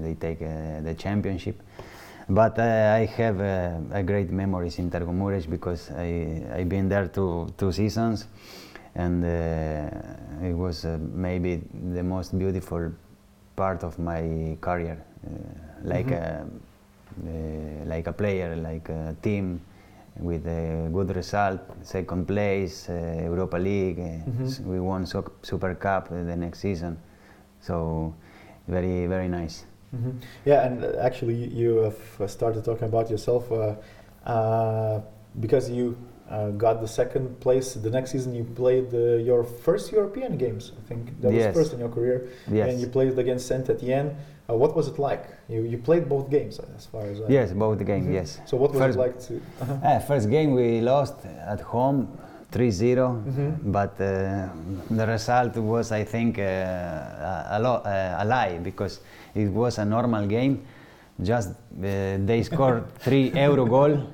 [0.02, 1.56] they take uh, the championship.
[2.30, 6.88] But uh, I have uh, a great memories in Targu Mureș because I I've been
[6.88, 8.28] there two two seasons,
[8.96, 11.62] and uh, it was uh, maybe
[11.94, 12.92] the most beautiful
[13.56, 15.30] part of my career, uh,
[15.84, 16.22] like Mhm.
[16.22, 16.46] a
[17.28, 19.60] uh, like a player, like a team
[20.20, 24.00] with a good result, second place, uh, Europa League.
[24.00, 24.66] Mhm.
[24.66, 26.98] We won so- Super Cup the next season,
[27.60, 28.14] so
[28.68, 29.66] very very nice.
[29.96, 30.12] Mm-hmm.
[30.46, 33.76] Yeah, and actually, you have started talking about yourself uh,
[34.30, 35.02] uh,
[35.40, 35.98] because you
[36.30, 37.74] uh, got the second place.
[37.74, 40.72] The next season, you played your first European games.
[40.78, 41.56] I think that yes.
[41.56, 42.70] was first in your career, yes.
[42.70, 44.16] and you played against Saint Etienne.
[44.50, 45.26] Uh, what was it like?
[45.48, 48.06] You, you played both games, as far as I yes, both the games.
[48.06, 48.14] Mm-hmm.
[48.16, 48.40] Yes.
[48.46, 49.42] So what was first, it like to?
[49.62, 50.00] Uh-huh.
[50.00, 52.08] first game we lost at home
[52.54, 53.72] 3-0 mm-hmm.
[53.72, 54.48] but uh,
[54.92, 59.00] the result was i think uh, a, lo- uh, a lie because
[59.36, 60.66] it was a normal game
[61.22, 64.10] just uh, they scored three euro goal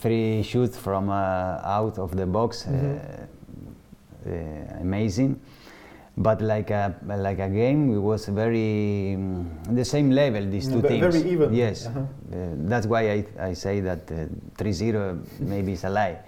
[0.00, 2.70] three shoots from uh, out of the box uh,
[4.26, 4.80] mm-hmm.
[4.80, 5.40] amazing
[6.16, 10.82] but like a like a game it was very um, the same level these two
[10.82, 12.02] teams very even yes uh-huh.
[12.70, 16.18] that's why I, I say that 3-0 maybe is a lie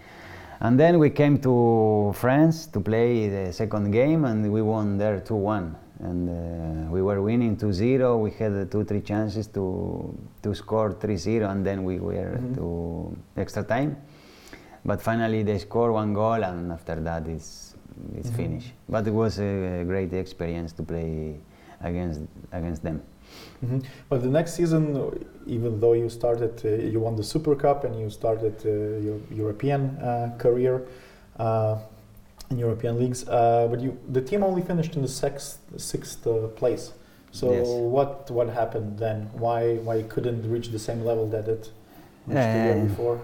[0.63, 5.19] and then we came to France to play the second game, and we won there
[5.19, 5.77] 2 1.
[6.03, 8.17] And uh, we were winning 2 0.
[8.19, 12.39] We had uh, two, three chances to, to score 3 0, and then we were
[12.39, 12.55] mm-hmm.
[12.55, 13.97] to extra time.
[14.85, 17.75] But finally, they scored one goal, and after that, it's,
[18.17, 18.37] it's mm-hmm.
[18.37, 18.73] finished.
[18.89, 21.37] But it was a great experience to play
[21.83, 23.03] against, against them.
[23.65, 23.81] Mm-hmm.
[24.09, 27.99] But the next season, even though you started, uh, you won the Super Cup and
[27.99, 28.69] you started uh,
[29.05, 30.87] your European uh, career
[31.39, 31.79] uh,
[32.51, 36.49] in European leagues, uh, but you the team only finished in the sixth sixth uh,
[36.49, 36.93] place.
[37.33, 37.67] So yes.
[37.69, 39.31] what what happened then?
[39.33, 41.71] Why why couldn't reach the same level that it
[42.27, 43.21] reached the year before?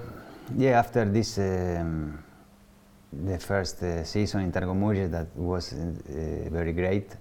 [0.56, 1.38] Yeah, after this.
[1.38, 2.22] Um,
[3.12, 5.72] the first season in Mureș that was
[6.50, 7.16] very great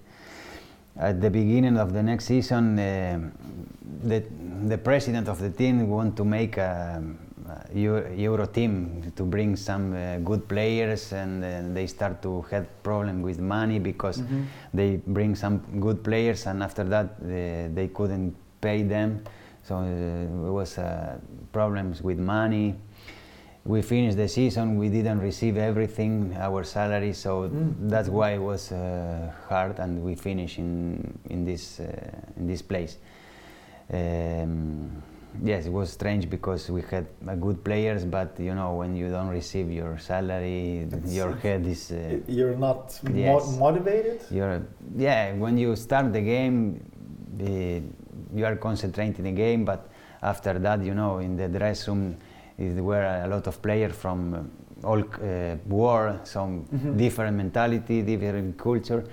[0.98, 3.18] at the beginning of the next season, uh,
[4.04, 4.24] the,
[4.64, 7.02] the president of the team want to make a,
[7.48, 12.66] a Euro, team to bring some uh, good players, and uh, they start to have
[12.82, 14.42] problem with money because mm-hmm.
[14.74, 19.22] they bring some good players, and after that uh, they couldn't pay them,
[19.62, 21.18] so uh, it was uh,
[21.52, 22.74] problems with money
[23.66, 27.74] we finished the season, we didn't receive everything, our salary, so mm.
[27.90, 31.86] that's why it was uh, hard, and we finished in in this uh,
[32.36, 32.98] in this place.
[33.92, 35.02] Um,
[35.42, 37.06] yes, it was strange because we had
[37.40, 41.92] good players, but you know when you don't receive your salary, it's your head is.
[41.92, 44.20] Uh, you're not yes, mo- motivated.
[44.30, 44.62] You're
[44.96, 45.32] yeah.
[45.34, 46.80] When you start the game,
[47.38, 49.90] you are concentrating the game, but
[50.22, 52.16] after that, you know, in the dress room
[52.58, 56.96] there were a lot of players from uh, all uh, war, some mm-hmm.
[56.96, 59.04] different mentality, different culture,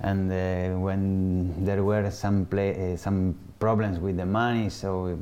[0.00, 5.18] and uh, when there were some play, uh, some problems with the money, so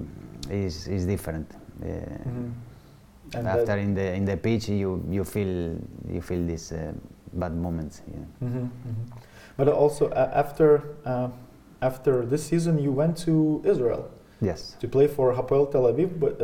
[0.50, 1.50] it's, it's different.
[1.82, 3.46] Uh, mm-hmm.
[3.46, 5.76] after in the in the pitch, you you feel
[6.08, 6.92] you feel these uh,
[7.34, 8.02] bad moments.
[8.06, 8.16] Yeah.
[8.42, 8.58] Mm-hmm.
[8.58, 9.18] mm-hmm.
[9.56, 10.82] But also after
[11.82, 14.10] after this season, you went to Israel.
[14.40, 14.76] Yes.
[14.80, 16.40] To play for Hapoel Tel Aviv, but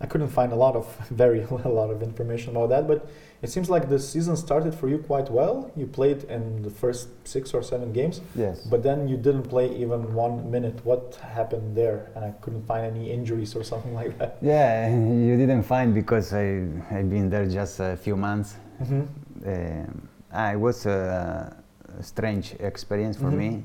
[0.00, 3.08] I couldn't find a lot of very a lot of information about that, but
[3.42, 5.70] it seems like the season started for you quite well.
[5.76, 8.20] You played in the first six or seven games.
[8.34, 8.66] Yes.
[8.66, 10.84] But then you didn't play even one minute.
[10.84, 12.10] What happened there?
[12.14, 14.38] And I couldn't find any injuries or something like that.
[14.40, 14.88] Yeah,
[15.26, 18.56] you didn't find because I I've been there just a few months.
[18.82, 19.02] Mm-hmm.
[19.46, 21.56] Uh, it was a,
[21.98, 23.38] a strange experience for mm-hmm.
[23.38, 23.64] me.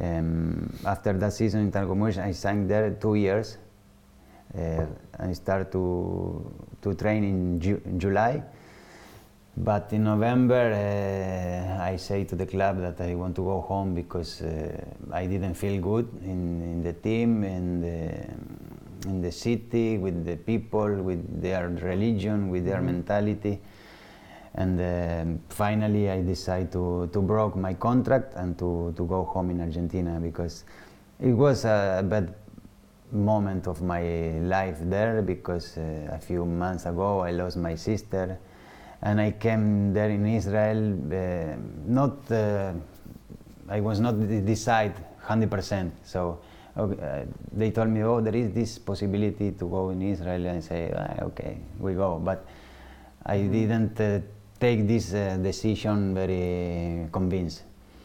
[0.00, 3.58] Um, after that season in Târgu I sang there two years
[4.56, 4.86] uh,
[5.18, 6.44] I start to
[6.82, 8.42] to train in Ju July.
[9.56, 13.94] But in November, uh, I say to the club that I want to go home
[13.94, 17.84] because uh, I didn't feel good in, in the team and
[19.04, 22.92] in the city with the people, with their religion, with their mm -hmm.
[22.92, 23.60] mentality.
[24.54, 24.86] And uh,
[25.48, 30.20] finally, I decide to to broke my contract and to to go home in Argentina
[30.20, 30.64] because
[31.20, 32.34] it was a bad
[33.10, 34.02] moment of my
[34.40, 38.38] life there because uh, a few months ago I lost my sister
[39.02, 42.72] and I came there in Israel uh, not uh,
[43.68, 44.94] I was not decide
[45.26, 46.40] 100% so
[46.76, 50.46] okay, uh, they told me oh there is this possibility to go in Israel.
[50.46, 52.18] And I say ah, okay we go.
[52.18, 52.46] But
[53.24, 53.52] I mm-hmm.
[53.52, 54.20] didn't uh,
[54.58, 57.62] take this uh, decision very convinced.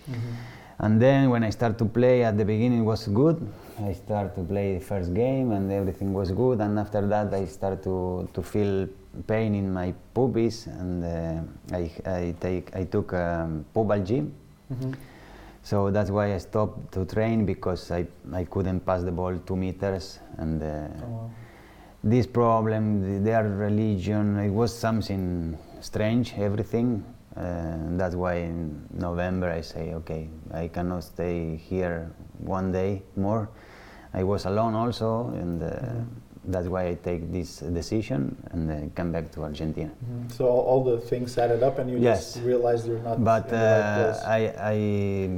[0.10, 0.34] Mm-hmm.
[0.80, 3.38] and then when I start to play at the beginning was good.
[3.84, 6.62] I start to play the first game and everything was good.
[6.62, 8.88] And after that I start to, to feel
[9.26, 14.30] pain in my pubis and uh, I, I, take, I took um, pubalgia.
[14.72, 14.94] Mm-hmm.
[15.64, 19.56] So that's why I stopped to train because I, I couldn't pass the ball two
[19.56, 21.32] meters and uh, oh, wow.
[22.04, 27.04] this problem, their religion, it was something strange, everything.
[27.36, 33.50] Uh, that's why in November I say, okay, I cannot stay here one day more.
[34.14, 36.04] I was alone also, and uh, mm-hmm.
[36.48, 39.92] That's why I take this decision and uh, come back to Argentina.
[39.92, 40.30] Mm-hmm.
[40.30, 42.34] So all, all, the things added up, and you yes.
[42.34, 43.24] just realized you're not.
[43.24, 45.30] But uh, I, I,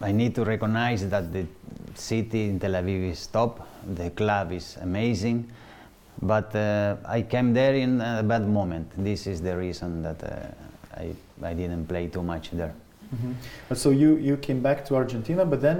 [0.00, 1.46] I need to recognize that the
[1.94, 3.66] city in Tel Aviv is top.
[3.94, 5.50] The club is amazing,
[6.20, 8.92] but uh, I came there in a bad moment.
[8.96, 12.74] This is the reason that uh, I, I didn't play too much there.
[13.14, 13.74] Mm-hmm.
[13.74, 15.78] So you, you came back to Argentina, but then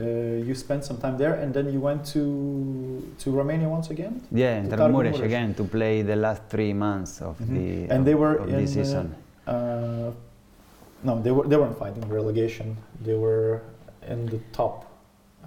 [0.00, 4.22] uh, you spent some time there, and then you went to to Romania once again.
[4.32, 7.54] Yeah, in Târgu again to play the last three months of mm-hmm.
[7.54, 9.14] the and of, they were in, season.
[9.46, 10.10] Uh,
[11.02, 12.76] no, they were they weren't fighting relegation.
[13.02, 13.60] They were
[14.08, 14.90] in the top.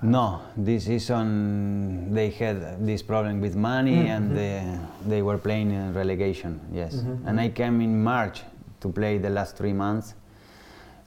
[0.03, 4.13] No, this season they had this problem with money mm-hmm.
[4.13, 6.61] and they, they were playing in relegation.
[6.71, 7.27] Yes, mm-hmm.
[7.27, 8.43] and I came in March
[8.81, 10.13] to play the last three months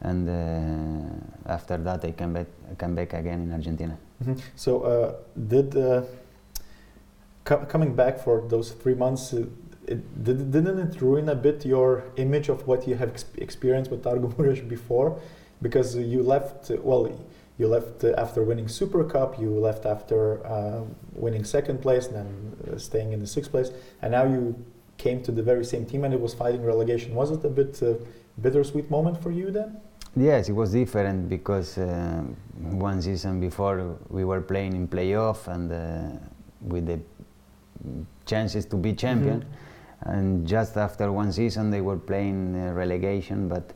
[0.03, 2.47] and uh, after that I came back,
[2.79, 3.99] came back again in Argentina.
[4.23, 4.35] Mm-hmm.
[4.57, 5.15] So uh,
[5.49, 6.03] did uh,
[7.45, 9.45] co- coming back for those three months, uh,
[9.87, 13.91] it, did, didn't it ruin a bit your image of what you have ex- experienced
[13.91, 15.19] with Târgu Mureș before?
[15.63, 17.09] Because you left, well,
[17.59, 20.83] you left after winning Super Cup, you left after uh,
[21.13, 23.71] winning second place, and then uh, staying in the sixth place,
[24.01, 24.55] and now you
[24.97, 27.15] came to the very same team and it was fighting relegation.
[27.15, 27.83] Was it a bit
[28.41, 29.81] bittersweet moment for you then?
[30.17, 32.23] Yes, it was different because uh,
[32.59, 36.19] one season before we were playing in playoff and uh,
[36.61, 36.99] with the
[38.27, 40.11] chances to be champion, mm-hmm.
[40.11, 43.49] and just after one season they were playing uh, relegation.
[43.49, 43.73] But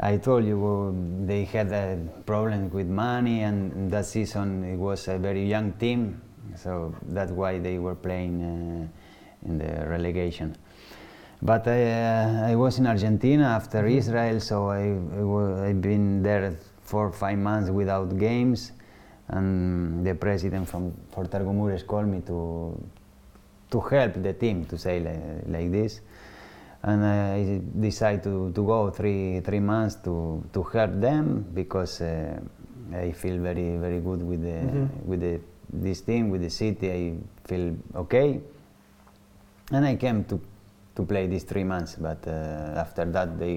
[0.00, 0.94] I told you well,
[1.26, 6.22] they had a problem with money, and that season it was a very young team,
[6.56, 10.56] so that's why they were playing uh, in the relegation.
[11.42, 13.98] But I, uh, I was in Argentina after mm-hmm.
[13.98, 14.92] Israel, so I,
[15.64, 18.72] I have been there for five months without games.
[19.28, 22.76] And the president from for Târgu Mureș called me to
[23.70, 26.00] to help the team to say like, like this.
[26.82, 32.40] And I decided to, to go three three months to, to help them because uh,
[32.92, 35.08] I feel very very good with the mm-hmm.
[35.08, 35.40] with the,
[35.72, 36.90] this team with the city.
[36.90, 37.14] I
[37.46, 38.40] feel okay,
[39.70, 40.40] and I came to
[41.00, 41.96] to play these three months.
[41.96, 43.56] But uh, after that, they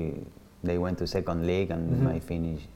[0.64, 2.16] they went to second league, and mm-hmm.
[2.16, 2.68] I finished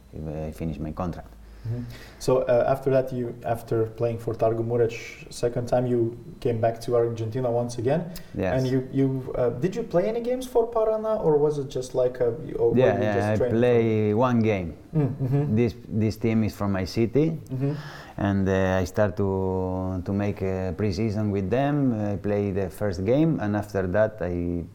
[0.47, 1.31] I finished my contract.
[1.67, 1.83] Mm-hmm.
[2.19, 4.33] So uh, after that, you after playing for
[4.71, 4.95] Mureș
[5.29, 6.01] second time, you
[6.39, 8.01] came back to Argentina once again.
[8.43, 8.51] Yes.
[8.55, 11.91] And you you uh, did you play any games for Paraná or was it just
[12.01, 12.29] like a?
[12.75, 14.69] yeah, yeah I play one game.
[14.95, 15.55] Mm-hmm.
[15.59, 17.27] This this team is from my city.
[18.17, 21.93] Mm-hmm and uh, I start to to make a preseason with them.
[21.93, 24.65] I play the first game, and after that I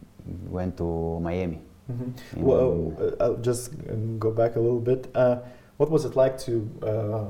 [0.49, 1.61] went to Miami.
[1.91, 2.43] Mm-hmm.
[2.43, 3.73] Well, uh, I'll just
[4.19, 5.11] go back a little bit.
[5.15, 5.39] Uh,
[5.77, 7.25] what was it like to uh,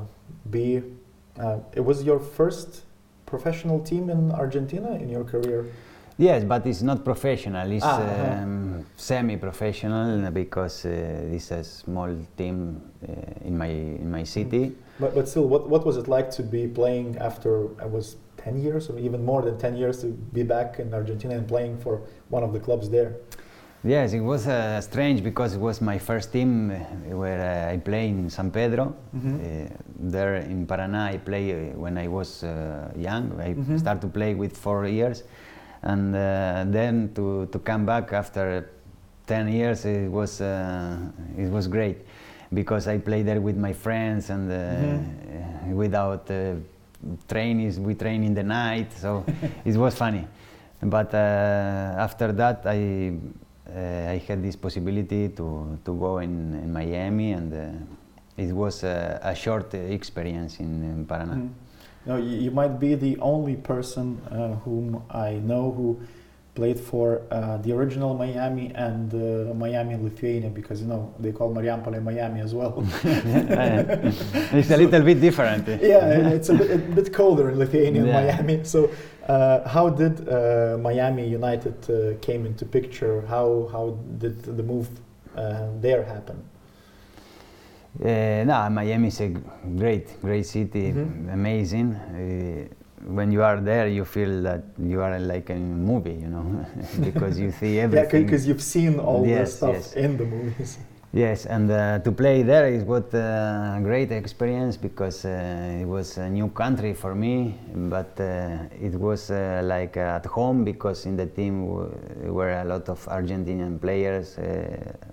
[0.50, 0.82] be?
[1.40, 2.84] Uh, it was your first
[3.24, 5.64] professional team in Argentina in your career.
[6.18, 7.72] Yes, but it's not professional.
[7.72, 8.42] It's ah, uh-huh.
[8.42, 14.76] um, semi-professional because uh, it's a small team uh, in my in my city.
[15.02, 18.62] But, but still, what, what was it like to be playing after I was 10
[18.62, 22.02] years or even more than 10 years to be back in Argentina and playing for
[22.28, 23.16] one of the clubs there?
[23.82, 26.76] Yes, it was uh, strange because it was my first team uh,
[27.16, 28.94] where uh, I played in San Pedro.
[29.16, 29.34] Mm-hmm.
[29.34, 33.40] Uh, there in Paraná, I played uh, when I was uh, young.
[33.40, 33.78] I mm-hmm.
[33.78, 35.24] started to play with four years.
[35.82, 38.70] And then to, to come back after
[39.26, 42.06] 10 years, it was, it was great
[42.52, 45.74] because I play there with my friends and uh, mm-hmm.
[45.74, 46.54] without uh,
[47.28, 49.24] trainees, we train in the night, so
[49.64, 50.26] it was funny.
[50.82, 53.12] But uh, after that, I
[53.74, 57.68] uh, I had this possibility to to go in, in Miami, and uh,
[58.36, 61.34] it was a, a short experience in, in Paraná.
[61.34, 61.50] Mm.
[62.04, 66.00] No, you, you, might be the only person uh, whom I know who
[66.54, 71.54] played for uh, the original Miami and uh, Miami Lithuania because you know they call
[71.54, 72.74] Marijampolė Miami as well.
[73.04, 75.66] it's a little bit different.
[75.82, 78.12] yeah, it's a bit, a bit, colder in Lithuania yeah.
[78.12, 78.64] Miami.
[78.64, 78.90] So,
[79.28, 83.22] uh, how did uh, Miami United uh, came into picture?
[83.22, 84.88] How how did the move
[85.36, 86.42] uh, there happen?
[87.98, 91.28] no, Miami is a great, great city, mm-hmm.
[91.28, 92.70] amazing
[93.06, 96.66] when you are there, you feel that you are like in a movie, you know,
[97.00, 98.20] because you see everything.
[98.20, 99.92] yeah, because you've seen all yes, the stuff yes.
[99.94, 100.78] in the movies.
[101.14, 105.84] Yes, and uh, to play there is what uh, a great experience because uh, it
[105.84, 111.04] was a new country for me, but uh, it was uh, like at home because
[111.04, 114.38] in the team were a lot of Argentinian players,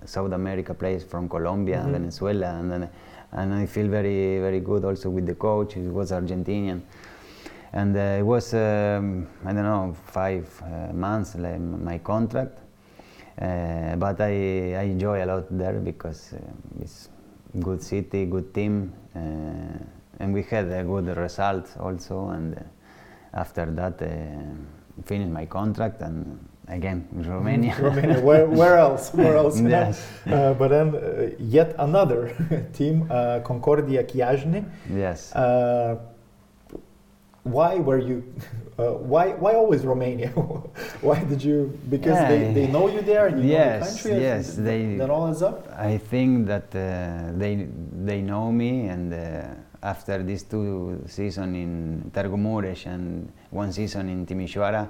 [0.06, 1.92] South America players from Colombia, mm-hmm.
[1.92, 2.90] Venezuela, and then
[3.34, 5.74] and I feel very very good also with the coach.
[5.74, 6.80] He was Argentinian,
[7.74, 12.60] and uh, it was um, I don't know five uh, months like, my contract.
[13.40, 16.38] Uh, but I, I enjoy a lot there because uh,
[16.82, 17.10] it's
[17.62, 19.20] good city, good team, uh,
[20.20, 22.30] and we had a good result also.
[22.30, 22.62] And
[23.34, 24.02] after that,
[25.06, 27.76] finished my contract and again Romania.
[27.80, 28.20] Romania.
[28.20, 29.14] Where, where else?
[29.14, 29.60] Where else?
[29.60, 30.06] yes.
[30.26, 32.36] Uh, but then uh, yet another
[32.74, 34.66] team, uh, Concordia Chiajna.
[34.94, 35.34] Yes.
[37.52, 38.24] Why were you?
[38.76, 40.30] why why always Romania?
[41.02, 41.78] why did you?
[41.90, 42.30] Because yeah.
[42.30, 44.22] they, they know you there and you yes, know the country.
[44.22, 44.56] Yes.
[44.56, 44.96] They.
[44.96, 45.68] That all is up.
[45.78, 47.68] I think that they
[48.10, 49.14] they know me and
[49.82, 54.88] after these two seasons in Târgu Mureș and one season in Timișoara,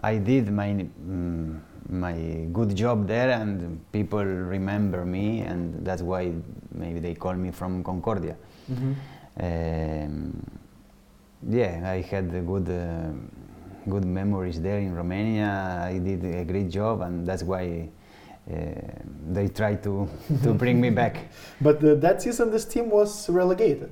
[0.00, 6.32] I did my mm, my good job there, and people remember me, and that's why
[6.72, 8.36] maybe they call me from Concordia.
[8.70, 8.92] Mm-hmm.
[9.40, 10.57] Um,
[11.48, 13.10] yeah, I had good uh,
[13.88, 15.82] good memories there in Romania.
[15.84, 17.90] I did a great job, and that's why.
[18.48, 18.54] Uh,
[19.28, 20.08] they tried to,
[20.42, 21.28] to bring me back.
[21.60, 23.90] But that season, this team was relegated.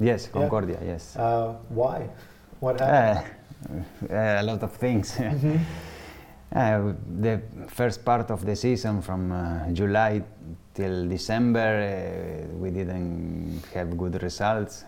[0.00, 0.78] Yes, Concordia.
[0.80, 0.88] Yeah.
[0.88, 1.16] Yes.
[1.16, 2.08] Uh, why?
[2.58, 3.30] What happened?
[4.10, 5.12] Uh, a lot of things.
[5.12, 5.56] Mm-hmm.
[6.54, 10.22] Uh, the first part of the season, from uh, July
[10.74, 14.84] till December, uh, we didn't have good results.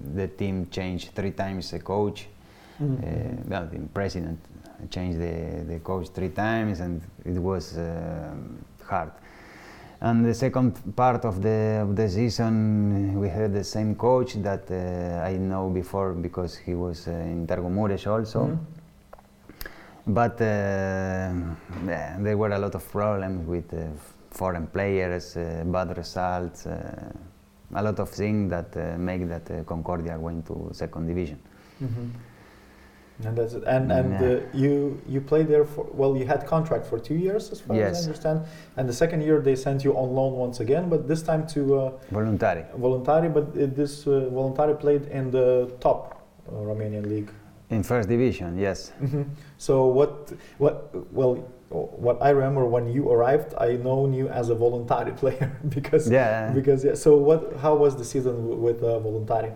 [0.00, 2.28] Uh, the team changed three times the coach.
[2.80, 3.50] Mm-hmm.
[3.50, 4.38] well, the president
[4.90, 7.76] changed the, the coach three times, and it was
[8.84, 9.10] hard.
[10.00, 14.70] And the second part of the, of the season, we had the same coach that
[14.70, 18.44] uh, I know before because he was uh, in Târgu Mureș also.
[18.44, 18.78] Mm -hmm.
[20.06, 20.46] But uh,
[21.86, 23.80] yeah, there were a lot of problems with uh,
[24.30, 26.72] foreign players, uh, bad results, uh,
[27.74, 31.38] a lot of things that make that Concordia went to second division.
[31.80, 32.08] Mm -hmm.
[33.24, 33.64] And that's it.
[33.64, 37.50] And and uh, you you played there for well, you had contract for two years,
[37.50, 37.90] as far yes.
[37.90, 38.46] as I understand.
[38.76, 41.60] And the second year they sent you on loan once again, but this time to
[41.78, 42.64] uh, Voluntari.
[42.78, 47.30] Voluntari, but it, this uh, Voluntari played in the top uh, Romanian league.
[47.70, 48.92] In first division, yes.
[49.02, 49.22] Mm-hmm.
[49.58, 54.54] So what what well what I remember when you arrived, I known you as a
[54.54, 56.94] Voluntari player because yeah because yeah.
[56.94, 59.52] So what how was the season with uh, Voluntari?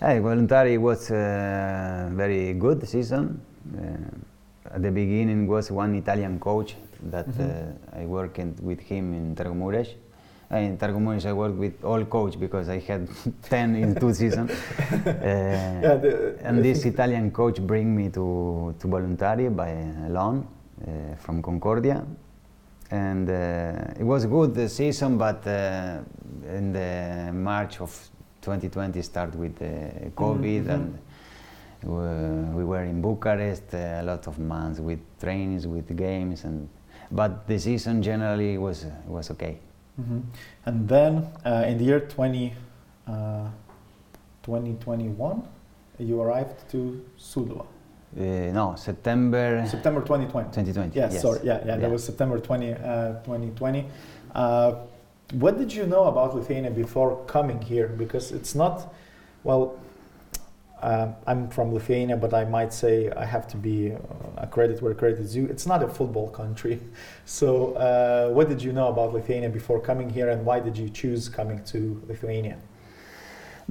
[0.00, 3.40] Hey, Voluntari was a very good season.
[3.78, 6.76] Uh, at the beginning was one Italian coach
[7.10, 7.98] that mm -hmm.
[7.98, 9.88] uh, I worked with him in Târgu Mureș.
[10.50, 13.02] In Târgu Mureș I worked with all coach because I had
[13.50, 14.50] 10 in two seasons.
[14.50, 16.10] Uh, yeah, the,
[16.44, 18.26] and this Italian coach bring me to,
[18.78, 19.72] to Voluntari by
[20.08, 20.61] loan uh,
[21.18, 22.04] from Concordia.
[22.90, 26.00] And uh, it was a good the season, but uh,
[26.48, 27.90] in the March of
[28.42, 30.70] 2020 started with uh, COVID mm-hmm.
[30.70, 30.98] and
[31.84, 36.68] uh, we were in Bucharest uh, a lot of months with trainings, with games, and
[37.10, 39.58] but the season generally was was okay.
[40.00, 40.20] Mm-hmm.
[40.66, 42.54] And then uh, in the year 20,
[43.06, 45.40] 2021, uh,
[45.98, 47.66] you arrived to Sūduva.
[48.16, 49.64] Uh, no, September.
[49.66, 50.48] September 2020.
[50.50, 50.94] 2020.
[50.94, 51.22] Yes, yes.
[51.22, 51.40] sorry.
[51.42, 53.86] Yeah, yeah, yeah, that was September 20, 2020
[55.32, 57.88] what did you know about Lithuania before coming here?
[57.88, 58.92] Because it's not,
[59.44, 59.78] well,
[60.80, 63.98] uh, I'm from Lithuania, but I might say I have to be uh,
[64.36, 65.46] a credit where credit is due.
[65.46, 66.80] It's not a football country.
[67.24, 70.88] So, uh, what did you know about Lithuania before coming here, and why did you
[70.88, 72.58] choose coming to Lithuania?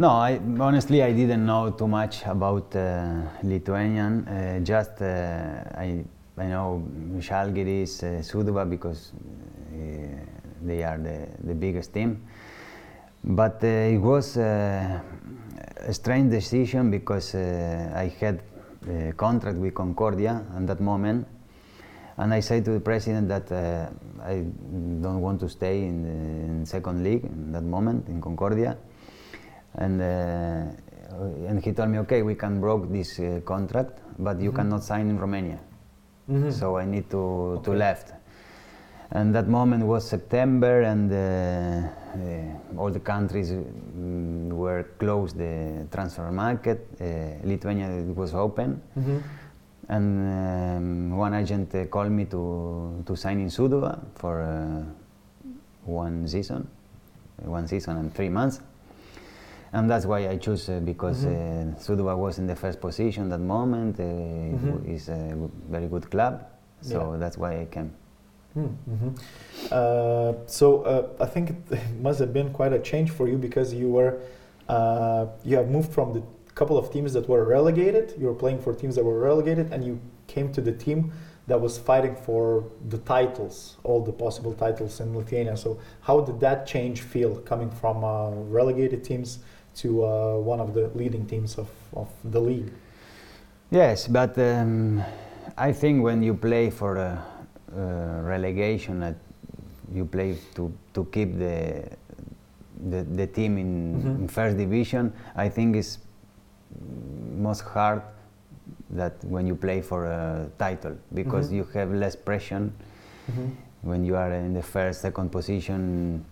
[0.02, 4.28] No, I, honestly, I didn't know too much about uh, Lithuanian.
[4.28, 6.04] Uh, just uh, I,
[6.40, 6.84] I know
[7.18, 9.12] Žalgiris, uh, Sūduva because
[10.64, 12.26] they are the, the biggest team.
[13.24, 15.02] But uh, it was uh,
[15.78, 18.42] a strange decision because uh, I had
[18.90, 21.28] a contract with Concordia at that moment.
[22.18, 23.92] And I said to the president that uh,
[24.24, 24.46] I
[25.04, 28.80] don't want to stay in the in second league in that moment in Concordia.
[29.76, 34.44] And, uh, and he told me, okay, we can broke this uh, contract, but you
[34.44, 34.56] mm -hmm.
[34.56, 35.60] cannot sign in Romania.
[36.28, 36.52] Mm -hmm.
[36.52, 37.64] So I need to, okay.
[37.64, 38.22] to left
[39.14, 46.32] and that moment was September, and uh, all the countries mm, were closed the transfer
[46.32, 46.88] market.
[47.44, 49.18] Lithuania was open, mm-hmm.
[49.90, 54.84] and um, one agent uh, called me to to sign in Sūduva for uh,
[55.86, 56.70] one season,
[57.44, 58.62] one season and three months.
[59.74, 61.72] And that's why I chose uh, because mm-hmm.
[61.80, 63.98] Sūduva was in the first position that moment.
[63.98, 64.92] Mm-hmm.
[64.94, 66.46] It's a very good club,
[66.82, 67.18] so yeah.
[67.18, 67.94] that's why I came.
[68.58, 69.10] Mm-hmm.
[69.72, 73.74] Uh, so uh, I think it must have been quite a change for you because
[73.74, 74.20] you were
[74.68, 78.14] uh, you have moved from the couple of teams that were relegated.
[78.20, 81.14] You were playing for teams that were relegated, and you came to the team
[81.48, 85.58] that was fighting for the titles, all the possible titles in Lithuania.
[85.58, 89.40] So how did that change feel coming from uh, relegated teams
[89.76, 92.72] to uh, one of the leading teams of, of the league?
[93.70, 95.04] Yes, but um,
[95.58, 97.26] I think when you play for a,
[97.76, 99.14] a relegation, uh,
[99.94, 101.90] you play to, to keep the,
[102.90, 104.22] the, the team in, mm-hmm.
[104.24, 105.14] in first division.
[105.36, 106.00] I think it's
[107.38, 108.02] most hard
[108.92, 111.58] that when you play for a title because mm-hmm.
[111.58, 112.70] you have less pressure
[113.32, 113.50] mm-hmm.
[113.82, 116.26] when you are in the first second position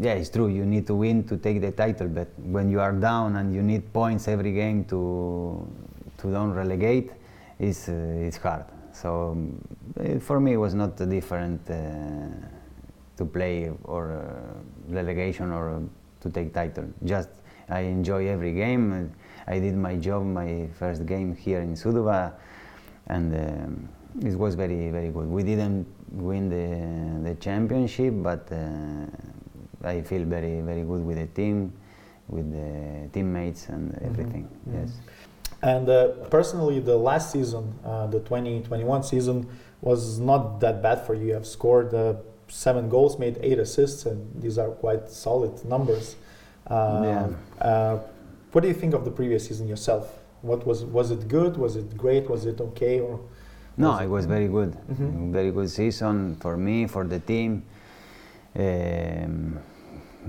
[0.00, 2.92] yeah it's true you need to win to take the title but when you are
[2.92, 5.66] down and you need points every game to
[6.18, 7.12] to don't relegate
[7.58, 8.64] it's uh, it's hard.
[8.92, 11.74] So um, for me it was not different uh,
[13.16, 15.80] to play or uh, relegation or uh,
[16.20, 16.86] to take title.
[17.04, 17.30] Just
[17.68, 19.12] I enjoy every game.
[19.46, 22.32] I did my job, my first game here in Sūduva,
[23.06, 23.88] and um,
[24.20, 25.26] it was very, very good.
[25.26, 29.06] We didn't win the, the championship, but uh,
[29.82, 31.72] I feel very, very good with the team,
[32.28, 34.06] with the teammates and mm-hmm.
[34.06, 34.44] everything.
[34.44, 34.80] Mm-hmm.
[34.80, 34.92] Yes.
[35.62, 39.48] And uh, personally, the last season, uh, the 2021 season,
[39.80, 41.28] was not that bad for you.
[41.28, 42.14] You have scored uh,
[42.48, 46.16] seven goals, made eight assists, and these are quite solid numbers.
[46.70, 47.28] yeah
[47.60, 47.98] uh,
[48.52, 50.18] what do you think of the previous season yourself?
[50.42, 51.56] What was was it good?
[51.56, 52.28] Was it great?
[52.30, 53.00] Was it okay?
[53.00, 53.20] Or
[53.76, 54.72] no, it, it, was very good.
[54.72, 55.32] Mm-hmm.
[55.32, 57.62] Very good season for me, for the team.
[58.56, 59.60] Um,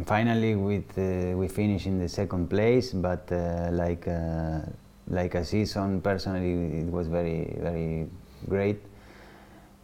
[0.05, 4.59] finally, with uh, we finished in the second place, but uh, like uh,
[5.07, 8.07] like a season personally, it was very very
[8.47, 8.81] great.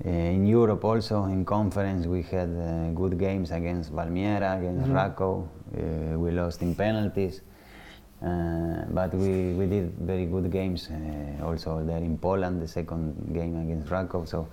[0.05, 4.89] Uh, in Europe also in conference we had uh, good games against Valmiera, against.
[4.89, 5.47] Raków.
[5.75, 7.41] Uh, we lost in penalties.
[8.21, 13.33] Uh, but we, we did very good games uh, also there in Poland, the second
[13.33, 14.27] game against Raków.
[14.27, 14.47] So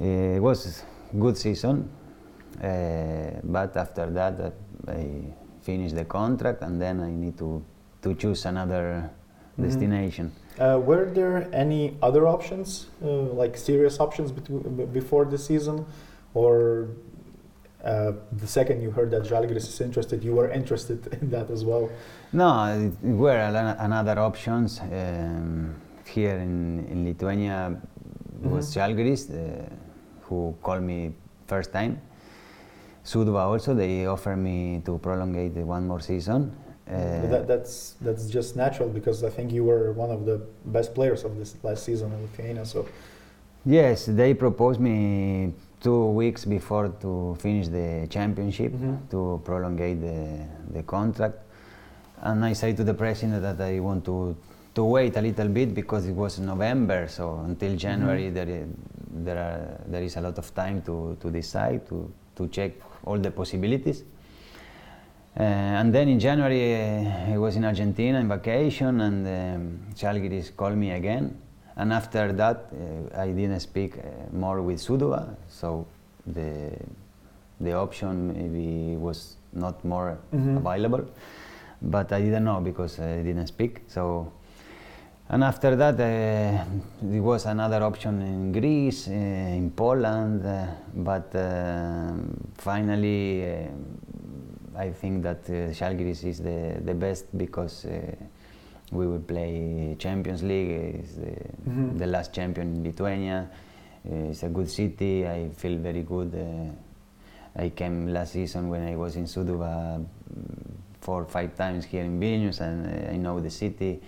[0.00, 0.82] uh, it was
[1.18, 1.88] good season.
[3.44, 4.52] but after that,
[4.88, 7.64] I finish the contract and then I need to,
[8.02, 9.64] to choose another mm-hmm.
[9.64, 10.32] destination.
[10.58, 15.84] Uh, were there any other options, uh, like serious options before the season,
[16.32, 16.88] or
[17.84, 21.64] uh, the second you heard that Žalgiris is interested, you were interested in that as
[21.64, 21.90] well?
[22.32, 23.38] No, there were
[23.78, 25.74] another options um,
[26.06, 27.76] here in, in Lithuania.
[27.76, 28.50] Mm-hmm.
[28.50, 29.68] was Žalgiris uh,
[30.22, 31.14] who called me
[31.46, 32.00] first time.
[33.06, 36.50] Sūduva also they offered me to prolongate one more season.
[36.88, 40.94] Uh, that, that's that's just natural because I think you were one of the best
[40.94, 42.64] players of this last season in Lithuania.
[42.64, 42.86] So
[43.64, 48.96] yes, they proposed me two weeks before to finish the championship mm-hmm.
[49.10, 51.38] to prolongate the, the contract.
[52.22, 54.36] And I say to the president that I want to
[54.74, 57.78] to wait a little bit because it was November, so until mm-hmm.
[57.78, 58.34] January mm-hmm.
[58.34, 58.66] there, is,
[59.10, 62.72] there are there is a lot of time to, to decide to, to check
[63.06, 64.04] all the possibilities.
[65.38, 70.54] Uh, and then in January uh, I was in Argentina in vacation, and um, Žalgiris
[70.54, 71.36] called me again
[71.76, 75.86] and after that, uh, I didn't speak uh, more with Sūduva, so
[76.26, 76.72] the
[77.60, 80.56] the option maybe was not more mm-hmm.
[80.56, 81.04] available.
[81.82, 83.82] But I didn't know because I didn't speak.
[83.88, 84.32] So,
[85.28, 86.64] and after that, uh,
[87.02, 94.90] there was another option in Greece, uh, in Poland, uh, but um, finally, uh, I
[94.90, 97.86] think that uh, Žalgiris is the the best because
[98.92, 100.70] we will play Champions League.
[101.00, 101.32] It's the,
[101.68, 101.98] mm-hmm.
[101.98, 103.48] the last champion in Lithuania.
[104.04, 105.26] It's a good city.
[105.26, 106.32] I feel very good.
[106.34, 110.06] Uh, I came last season when I was in Sūduva mm,
[111.00, 114.00] four or five times here in Vilnius, and uh, I know the city.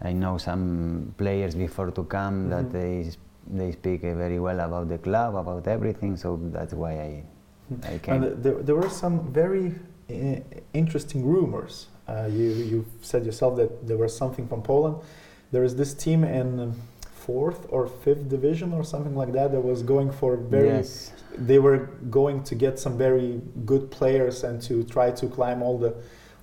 [0.00, 2.50] I know some players before to come mm-hmm.
[2.50, 3.10] that they
[3.50, 6.16] they speak uh, very well about the club, about everything.
[6.16, 7.24] So that's why I
[7.94, 8.22] I came.
[8.22, 9.74] And there, there were some very
[10.10, 10.40] uh,
[10.72, 14.96] interesting rumors uh, you you said yourself that there was something from Poland.
[15.52, 19.82] There is this team in fourth or fifth division or something like that that was
[19.82, 20.68] going for very.
[20.68, 21.12] Yes.
[21.36, 25.76] They were going to get some very good players and to try to climb all
[25.78, 25.94] the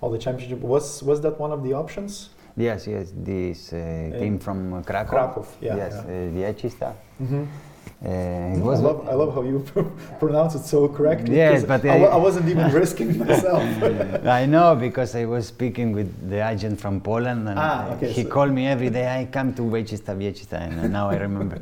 [0.01, 0.59] all the championship.
[0.59, 2.29] Was was that one of the options?
[2.57, 3.11] Yes, yes.
[3.15, 5.09] This uh, team from Krakow.
[5.09, 5.75] Krakow, yeah.
[5.75, 6.87] Yes, yeah.
[6.87, 7.43] Uh, mm-hmm.
[8.03, 9.65] Uh, I, love, I love how you
[10.19, 11.35] pronounce it so correctly.
[11.35, 13.63] Yes, but I, I, wasn't even risking myself.
[14.25, 18.23] I know because I was speaking with the agent from Poland, and ah, okay, he
[18.23, 18.29] so.
[18.29, 19.07] called me every day.
[19.07, 21.59] I come to Wieczysta, Wieczysta, and now I remember.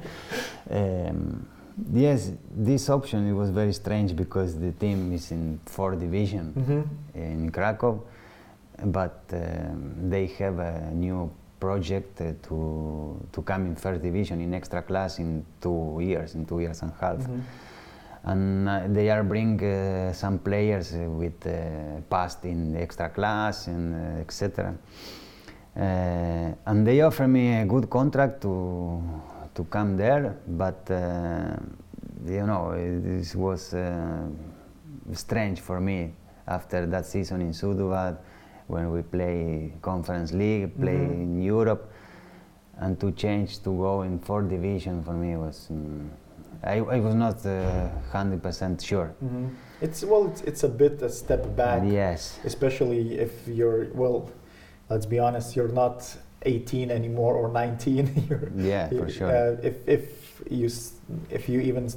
[0.69, 1.47] Um,
[1.91, 7.17] Yes, this option it was very strange because the team is in fourth division mm-hmm.
[7.19, 7.99] in Krakow,
[8.85, 14.53] but um, they have a new project uh, to to come in first division in
[14.53, 17.17] extra class in two years, in two years and a half.
[17.17, 17.39] Mm-hmm.
[18.25, 23.67] And uh, they are bring uh, some players uh, with uh, past in extra class
[23.67, 24.75] and uh, etc.
[25.75, 29.01] and they offer me a good contract to
[29.55, 31.55] to come there, but uh,
[32.25, 34.27] you know, this was uh,
[35.13, 36.13] strange for me
[36.47, 38.17] after that season in Sudovat
[38.67, 41.21] when we play Conference League, play mm-hmm.
[41.21, 41.91] in Europe,
[42.77, 45.67] and to change to go in fourth division for me was.
[45.69, 46.11] Um,
[46.65, 49.13] I, I, was not uh, hundred uh, percent sure.
[49.21, 49.47] Mm-hmm.
[49.81, 51.83] It's well, it's, it's a bit a step back.
[51.85, 52.39] Yes.
[52.45, 54.31] Especially if you're well,
[54.89, 60.41] let's be honest, you're not 18 anymore or 19 yeah for sure uh, if, if
[60.49, 60.69] you
[61.29, 61.89] if you even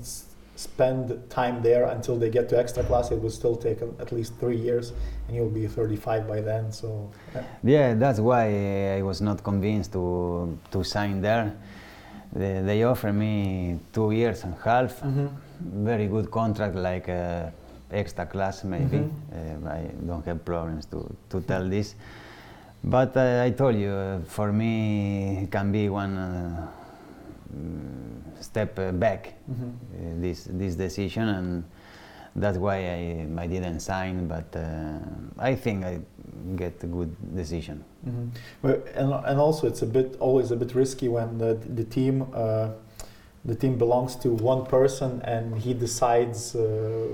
[0.56, 4.34] spend time there until they get to extra class it will still take at least
[4.40, 4.92] three years
[5.28, 9.92] and you'll be 35 by then so yeah, yeah that's why i was not convinced
[9.92, 11.54] to to sign there.
[12.32, 15.00] They, they offer me two years and a half.
[15.00, 15.28] Mm-hmm.
[15.84, 17.50] very good contract like uh,
[17.90, 18.98] extra class maybe.
[18.98, 19.66] Mm-hmm.
[19.66, 20.98] uh, i don't have problems to,
[21.30, 21.94] to tell this.
[22.84, 26.68] But uh, I told you, uh, for me, it can be one uh,
[28.40, 30.20] step back mm-hmm.
[30.20, 31.64] this this decision, and
[32.34, 34.28] that's why I, I didn't sign.
[34.28, 34.54] But
[35.38, 36.00] I think I
[36.56, 37.84] get a good decision.
[38.06, 38.28] Mm-hmm.
[38.62, 42.26] Well, and, and also it's a bit always a bit risky when the, the team
[43.46, 47.06] the team belongs to one person and he decides uh,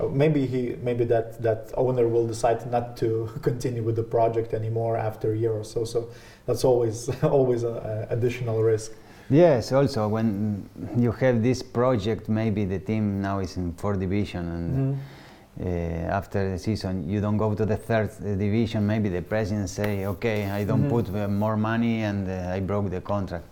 [0.00, 4.54] uh, maybe he maybe that that owner will decide not to continue with the project
[4.54, 6.08] anymore after a year or so so
[6.46, 8.92] that's always always an additional risk
[9.30, 14.48] yes also when you have this project maybe the team now is in fourth division
[14.48, 15.00] and mm-hmm.
[15.60, 15.64] Uh,
[16.20, 20.48] after the season you don't go to the third division maybe the president say okay
[20.50, 21.02] i don't mm-hmm.
[21.02, 23.44] put uh, more money and uh, i broke the contract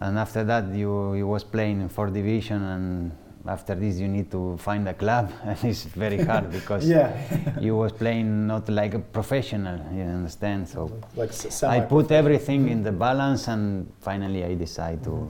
[0.00, 3.12] and after that you, you was playing in fourth division and
[3.46, 7.16] after this you need to find a club and it's very hard because yeah.
[7.60, 11.32] you was playing not like a professional you understand so like
[11.64, 15.28] i put everything in the balance and finally i decide to,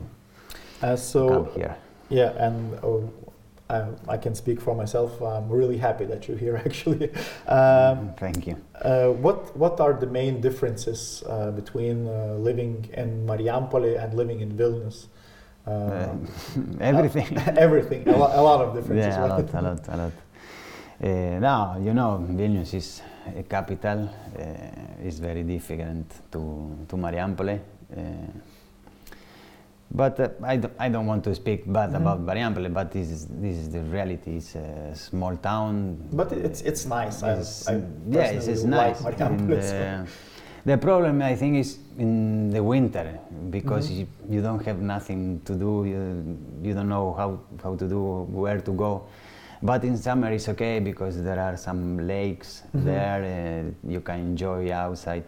[0.83, 1.77] uh, so, come here
[2.11, 3.11] yeah and oh,
[3.71, 5.23] I, I, can speak for myself.
[5.23, 6.57] I'm really happy that you're here.
[6.67, 7.11] Actually,
[7.47, 8.57] um, thank you.
[8.83, 14.41] Uh, what What are the main differences uh, between uh, living in Marijampolė and living
[14.41, 15.07] in Vilnius?
[15.67, 16.09] Uh,
[16.81, 17.39] everything.
[17.57, 18.09] everything.
[18.09, 19.15] A, lo- a, lot of differences.
[19.15, 20.13] Yeah, a lot, a lot, a lot.
[21.03, 23.03] Uh, now, you know, Vilnius is
[23.37, 24.09] a capital.
[24.39, 24.43] Uh,
[25.03, 27.61] it's very different to, to Marijampolė.
[27.97, 28.01] Uh,
[29.95, 31.97] but uh, I, d- I don't want to speak bad mm-hmm.
[31.97, 34.39] about Marijampolė, but this is, this is the reality.
[34.39, 36.09] It's a small town.
[36.13, 37.23] But it's, it's nice.
[37.23, 39.01] It's, I, I yeah, it's, it's nice.
[39.03, 39.19] Like
[40.65, 43.19] the problem, I think, is in the winter
[43.51, 44.01] because mm-hmm.
[44.01, 45.85] you, you, don't have nothing to do.
[45.85, 49.05] You, you don't know how, how to do, where to go.
[49.63, 52.85] But in summer it's okay because there are some lakes mm-hmm.
[52.85, 53.73] there.
[53.85, 55.25] Uh, you can enjoy outside.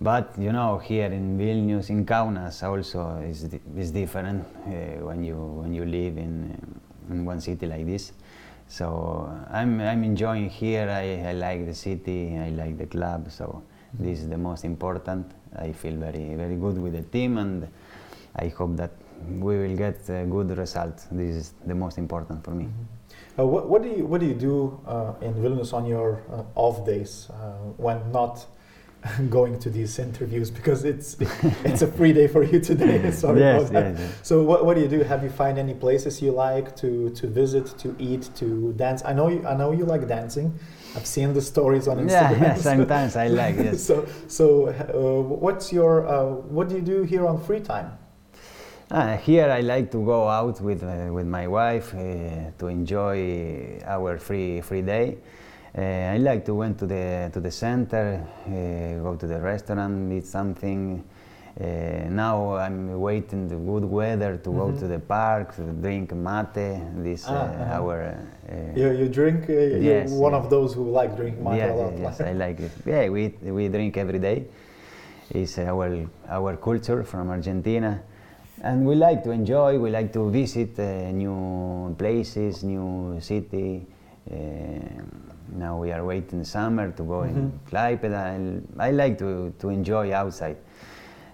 [0.00, 5.36] But you know, here in Vilnius, in Kaunas, also is is different uh, when you
[5.36, 6.56] when you live in
[7.10, 8.12] in one city like this.
[8.66, 10.88] So I'm I'm enjoying here.
[10.88, 12.38] I, I like the city.
[12.38, 13.30] I like the club.
[13.30, 13.62] So
[13.98, 15.32] this is the most important.
[15.56, 17.68] I feel very, very good with the team, and
[18.36, 18.92] I hope that
[19.28, 21.06] we will get a good result.
[21.10, 22.64] This is the most important for me.
[22.64, 23.40] Mm-hmm.
[23.40, 26.42] Uh, what, what, do you what do you do uh, in Vilnius on your uh,
[26.54, 28.46] off days uh, when not
[29.30, 31.16] going to these interviews because it's
[31.64, 33.10] it's a free day for you today.
[33.12, 33.90] Sorry yes, about that.
[33.92, 34.18] Yes, yes.
[34.22, 35.02] So what, what do you do?
[35.02, 39.02] Have you find any places you like to, to visit, to eat, to dance?
[39.04, 40.58] I know you I know you like dancing.
[40.96, 42.40] I've seen the stories on Instagram.
[42.40, 43.78] Yeah, sometimes I like it.
[43.78, 47.96] so, so uh, what's your uh, what do you do here on free time?
[48.90, 53.78] Uh, here I like to go out with uh, with my wife uh, to enjoy
[53.86, 55.18] our free free day.
[55.78, 58.26] Uh, I like to went to the to the center,
[59.02, 61.04] go to the restaurant, eat something.
[61.58, 64.72] Uh, now I'm waiting the good weather to mm-hmm.
[64.72, 66.54] go to the park, to drink mate.
[67.02, 67.82] This ah, uh, uh-huh.
[67.82, 68.16] our.
[68.48, 69.50] Uh, you, you drink.
[69.50, 71.98] Uh, yes, one of those who like drinking mate a lot.
[71.98, 72.70] Yes, I like it.
[72.86, 74.46] Yeah, we we drink every day.
[75.30, 78.00] It's our our culture from Argentina,
[78.62, 79.76] and we like to enjoy.
[79.78, 83.86] We like to visit uh, new places, new city.
[85.50, 87.38] now we are waiting summer to go mm-hmm.
[87.38, 88.62] in Klaipeda.
[88.78, 90.56] I like to to enjoy outside.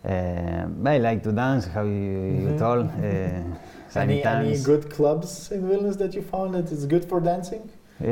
[0.07, 2.53] Uh, I like to dance, how you, mm-hmm.
[2.53, 2.87] you told.
[2.87, 3.59] Uh,
[3.95, 7.71] Any, any good clubs in Vilnius that you found that is good for dancing?
[7.99, 8.05] Uh,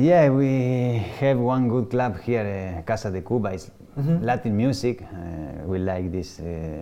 [0.00, 3.52] yeah, we have one good club here, uh, Casa de Cuba.
[3.52, 4.24] It's mm-hmm.
[4.24, 5.02] Latin music.
[5.02, 6.80] Uh, we like this uh,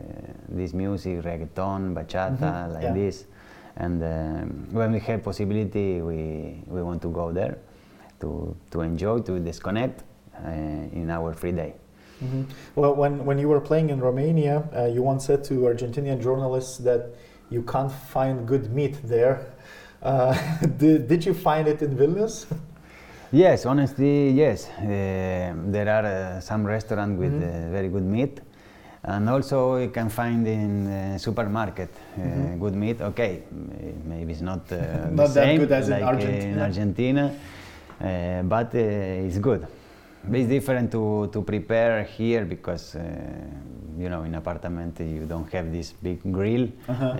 [0.48, 2.72] this music, reggaeton, bachata, mm-hmm.
[2.74, 2.92] like yeah.
[2.92, 3.24] this.
[3.76, 7.58] And um, when we have possibility, we we want to go there
[8.20, 10.04] to to enjoy, to disconnect
[10.46, 10.50] uh,
[10.92, 11.74] in our free day.
[12.22, 12.42] Mm-hmm.
[12.74, 16.78] Well, when when you were playing in Romania, uh, you once said to Argentinian journalists
[16.78, 17.14] that
[17.50, 19.46] you can't find good meat there.
[20.02, 20.34] Uh,
[20.78, 22.46] did, did you find it in Vilnius?
[23.32, 24.68] Yes, honestly, yes.
[24.78, 27.72] Uh, there are uh, some restaurants with mm-hmm.
[27.72, 28.40] very good meat,
[29.02, 32.60] and also you can find in uh, supermarket uh, mm-hmm.
[32.60, 33.00] good meat.
[33.00, 33.42] Okay,
[34.04, 34.76] maybe it's not uh,
[35.10, 39.66] not the same good as like in Argentina, in Argentina but it's good.
[40.32, 42.96] It's different to, to prepare here because
[43.98, 47.16] you know in apartment you don't have this big grill, uh-huh.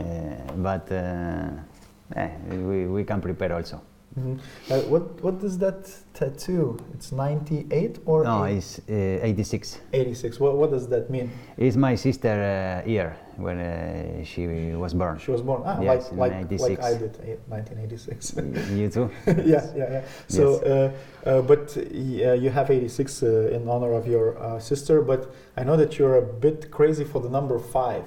[0.57, 3.81] but eh, we, we can prepare also.
[4.19, 4.73] Mm-hmm.
[4.73, 6.79] Uh, what what is that tattoo?
[6.95, 8.45] It's 98 or no?
[8.45, 8.59] Eight?
[8.59, 9.81] It's uh, 86.
[9.93, 10.39] 86.
[10.39, 11.33] What what does that mean?
[11.57, 15.19] It's my sister uh, year when uh, she was born.
[15.19, 15.63] She was born.
[15.65, 17.17] Ah, yes, like like, like I did,
[17.49, 18.37] 1986.
[18.73, 19.11] you too.
[19.27, 20.05] yeah, yeah, yeah.
[20.29, 20.95] So, yes.
[21.27, 25.03] Uh, uh, but you have 86 in honor of your sister.
[25.03, 28.05] But I know that you're a bit crazy for the number five.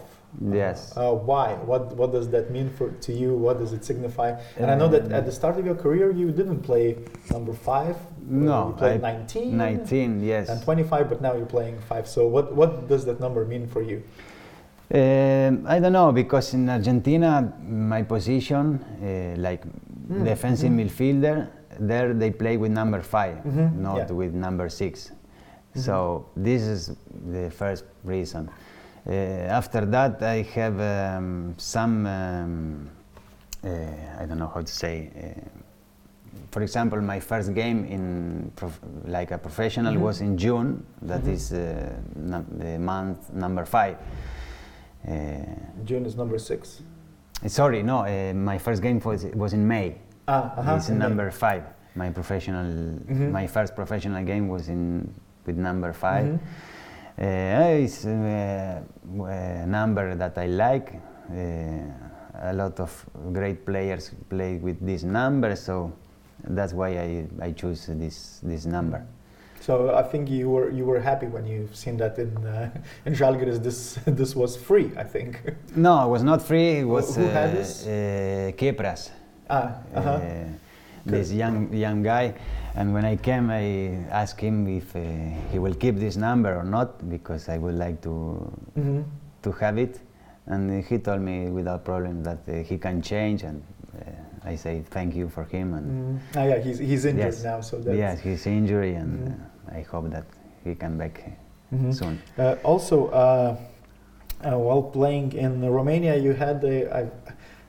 [0.51, 0.93] Yes.
[0.95, 1.53] Uh, why?
[1.53, 3.33] What What does that mean for to you?
[3.33, 4.39] What does it signify?
[4.57, 6.97] And I know that at the start of your career, you didn't play
[7.31, 7.95] number five.
[8.29, 9.55] No, you played I, 19.
[9.57, 10.49] 19, yes.
[10.49, 12.07] And 25, but now you're playing five.
[12.07, 14.03] So what What does that number mean for you?
[14.89, 20.23] Um, I don't know because in Argentina, my position, uh, like mm.
[20.23, 20.85] defensive mm.
[20.85, 23.81] midfielder, there they play with number 5 mm-hmm.
[23.81, 24.11] not yeah.
[24.11, 25.79] with number 6 mm-hmm.
[25.79, 26.95] So this is
[27.31, 28.49] the first reason.
[29.05, 32.89] Uh, after that, I have um, some, um,
[33.63, 33.69] uh,
[34.19, 35.49] I don't know how to say, uh,
[36.51, 38.51] for example, my first game in
[39.05, 40.05] like a professional mm -hmm.
[40.05, 40.83] was in June.
[41.07, 41.33] That mm -hmm.
[41.33, 41.57] is uh,
[42.59, 43.95] the month number five.
[45.05, 45.11] Uh,
[45.83, 46.81] June is number six.
[47.47, 47.99] Sorry, no.
[47.99, 49.95] Uh, my first game was was in May.
[50.27, 51.31] Ah, uh -huh, it's in number May.
[51.31, 51.63] five.
[51.95, 53.31] My professional, mm -hmm.
[53.31, 55.13] my first professional game was in
[55.47, 56.37] with number 5 mm-hmm.
[57.19, 60.93] Uh, it's a number that I like.
[61.31, 61.89] Uh,
[62.39, 65.91] a lot of great players play with this number, so
[66.49, 69.03] that's why I, I choose this, this number.
[69.67, 72.71] So I think you were you were happy when you've seen that in uh,
[73.05, 73.61] in Žalgiris.
[73.61, 75.41] This this was free, I think.
[75.75, 76.79] No, it was not free.
[76.79, 77.85] It was who, who had this?
[77.85, 79.11] Uh, Kepras.
[79.49, 80.09] Ah, uh-huh.
[80.09, 80.45] uh,
[81.05, 82.33] this young young guy.
[82.75, 83.65] And when I came, I
[84.09, 85.01] asked him if uh,
[85.51, 88.13] he will keep this number or not because I would like to
[88.79, 89.01] mm-hmm.
[89.43, 89.99] to have it.
[90.45, 93.61] And he told me without problem that uh, he can change, and
[93.99, 95.73] uh, I say thank you for him.
[95.73, 96.39] And mm-hmm.
[96.39, 99.56] ah, yeah, he's he's injured yes, now, so that's yes, he's injured, and mm-hmm.
[99.77, 100.25] I hope that
[100.63, 101.15] he can back
[101.73, 101.91] mm-hmm.
[101.91, 102.21] soon.
[102.37, 103.07] Uh, also.
[103.07, 103.57] Uh,
[104.45, 107.09] uh, while playing in Romania, you had a,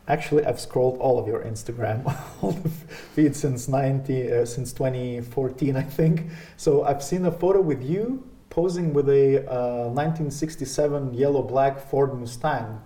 [0.08, 2.02] Actually, I've scrolled all of your Instagram,
[2.42, 6.30] all the feeds since 90, uh, since 2014, I think.
[6.56, 12.18] So I've seen a photo with you posing with a uh, 1967 yellow black Ford
[12.18, 12.80] Mustang.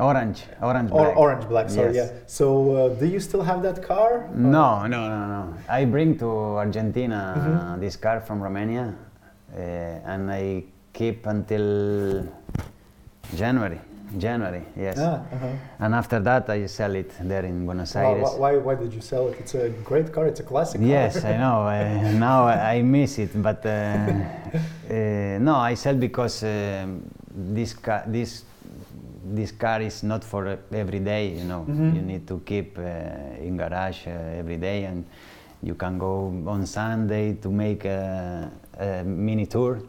[0.00, 1.08] Orange, orange black.
[1.08, 2.10] Or, orange black, sorry, yes.
[2.12, 2.20] yeah.
[2.26, 4.28] So, uh, do you still have that car?
[4.34, 5.54] No, no, no, no.
[5.68, 7.80] I bring to Argentina mm-hmm.
[7.80, 8.94] this car from Romania,
[9.52, 12.26] uh, and I keep until
[13.34, 13.80] January.
[14.16, 14.96] January, yes.
[14.98, 15.84] Ah, uh-huh.
[15.84, 18.38] And after that, I sell it there in Buenos Aires.
[18.38, 19.36] Why, why did you sell it?
[19.38, 20.26] It's a great car.
[20.26, 20.80] It's a classic.
[20.82, 21.68] Yes, I know.
[21.68, 28.04] Uh, now I miss it, but uh, uh, no, I sell because um, this car,
[28.06, 28.44] this
[29.34, 31.28] this car is not for every day.
[31.28, 31.96] You know, mm-hmm.
[31.96, 32.82] you need to keep uh,
[33.40, 35.04] in garage uh, every day, and
[35.62, 39.80] you can go on Sunday to make a, a mini tour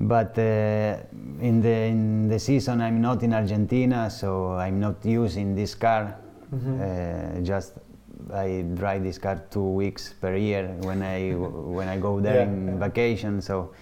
[0.00, 0.96] but uh,
[1.40, 6.16] in the in the season I'm not in Argentina, so I'm not using this car.
[6.54, 6.80] Mm-hmm.
[6.80, 7.74] Uh, just
[8.32, 12.42] I drive this car two weeks per year when I when I go there yeah,
[12.44, 13.42] in vacation.
[13.42, 13.72] So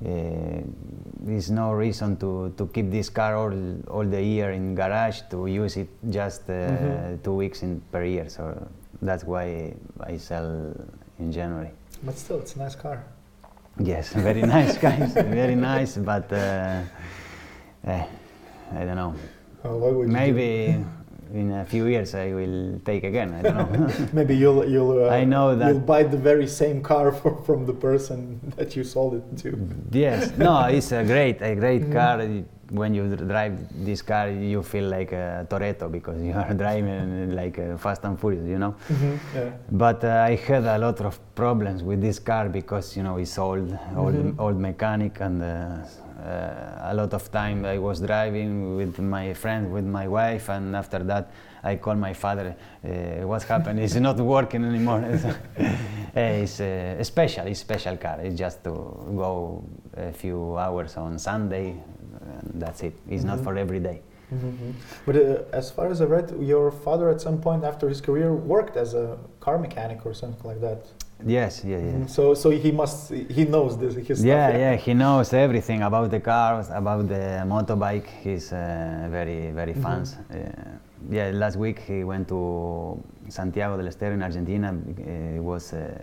[0.00, 3.52] there's no reason to, to keep this car all
[3.88, 7.22] all the year in garage to use it just uh, mm-hmm.
[7.22, 8.28] two weeks in per year.
[8.28, 8.68] So
[9.00, 10.74] that's why I sell
[11.18, 11.70] in January.
[12.02, 13.04] But still, it's a nice car.
[13.78, 16.82] Yes, very nice guys, very nice, but uh,
[17.86, 18.04] eh,
[18.74, 19.14] I don't know.
[19.64, 20.84] Uh, Maybe
[21.62, 23.30] a few years I will take again.
[23.38, 24.08] I don't know.
[24.18, 25.04] Maybe you'll you'll.
[25.04, 28.76] Uh, I know that you'll buy the very same car for, from the person that
[28.76, 29.48] you sold it to.
[29.90, 32.16] Yes, no, it's a great a great mm car.
[32.72, 33.54] when you drive
[33.84, 38.46] this car, you feel like a Toretto because you are driving like Fast and Furious,
[38.48, 38.74] you know.
[38.88, 39.50] Mm-hmm, yeah.
[39.70, 43.36] But uh, I had a lot of problems with this car because you know it's
[43.38, 44.40] old, old, mm-hmm.
[44.40, 49.72] old mechanic, and uh, uh, a lot of time I was driving with my friend,
[49.72, 51.30] with my wife, and after that
[51.62, 52.56] I call my father.
[52.84, 53.78] Uh, what happened?
[53.80, 55.00] it's not working anymore.
[56.14, 58.20] it's uh, a special, it's special car.
[58.20, 58.70] It's just to
[59.16, 59.64] go
[59.96, 61.76] a few hours on Sunday.
[62.54, 62.94] that's it.
[63.08, 63.36] It's mm-hmm.
[63.36, 64.02] not for every day.
[64.32, 64.70] Mm-hmm.
[65.06, 68.34] But uh, as far as I read, your father at some point after his career
[68.34, 70.86] worked as a car mechanic or something like that.
[71.24, 71.82] Yes, yeah, yeah.
[71.82, 72.06] Mm-hmm.
[72.06, 73.94] So, so he must, he knows this.
[73.94, 78.08] His yeah, stuff, yeah, yeah, he knows everything about the cars, about the motorbike.
[78.22, 79.82] He's uh, very, very mm-hmm.
[79.82, 80.16] fans.
[81.10, 84.76] Yeah, last week he went to Santiago del Estero in Argentina.
[84.98, 86.00] It was a,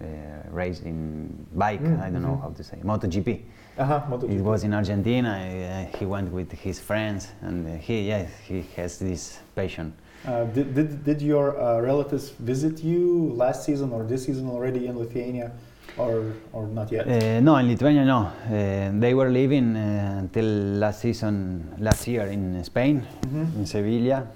[0.00, 1.82] a race in bike.
[1.82, 2.02] Mm-hmm.
[2.02, 2.42] I don't know mm-hmm.
[2.42, 3.42] how to say MotoGP.
[3.78, 4.38] Uh-huh, MotoGP.
[4.38, 5.88] It was in Argentina.
[5.92, 9.94] Uh, he went with his friends, and he, yeah, he has this passion.
[10.26, 14.86] Uh, did, did, did your uh, relatives visit you last season or this season already
[14.86, 15.52] in Lithuania?
[15.98, 17.06] Or, or not yet?
[17.06, 18.20] Uh, no, in Lithuania, no.
[18.46, 23.58] Uh, they were living uh, until last season, last year in Spain, mm-hmm.
[23.58, 24.26] in Sevilla.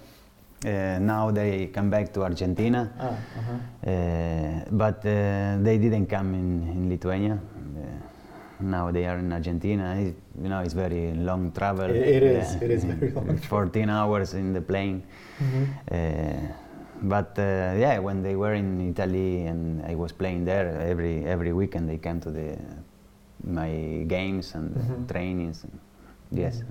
[0.66, 3.90] Uh, now they come back to Argentina, ah, uh-huh.
[3.90, 7.38] uh, but uh, they didn't come in, in Lithuania.
[8.58, 9.94] now they are in Argentina.
[9.94, 11.88] It, you know, it's very long travel.
[11.90, 12.54] it, it is.
[12.56, 13.38] it is very long.
[13.38, 15.04] 14 hours in the plane.
[15.38, 16.46] Mm-hmm.
[17.02, 21.88] but yeah, when they were in Italy and I was playing there every every weekend,
[21.88, 22.58] they came to the
[23.44, 25.06] my games and mm-hmm.
[25.06, 25.62] trainings.
[25.62, 25.78] And,
[26.30, 26.62] Yes.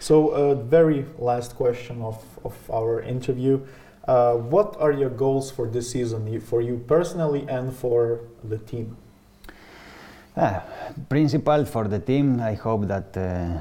[0.00, 3.60] So, uh, very last question of, of our interview.
[4.06, 8.96] Uh, what are your goals for this season, for you personally and for the team?
[10.36, 10.60] Uh,
[11.08, 13.60] principal for the team, I hope that uh,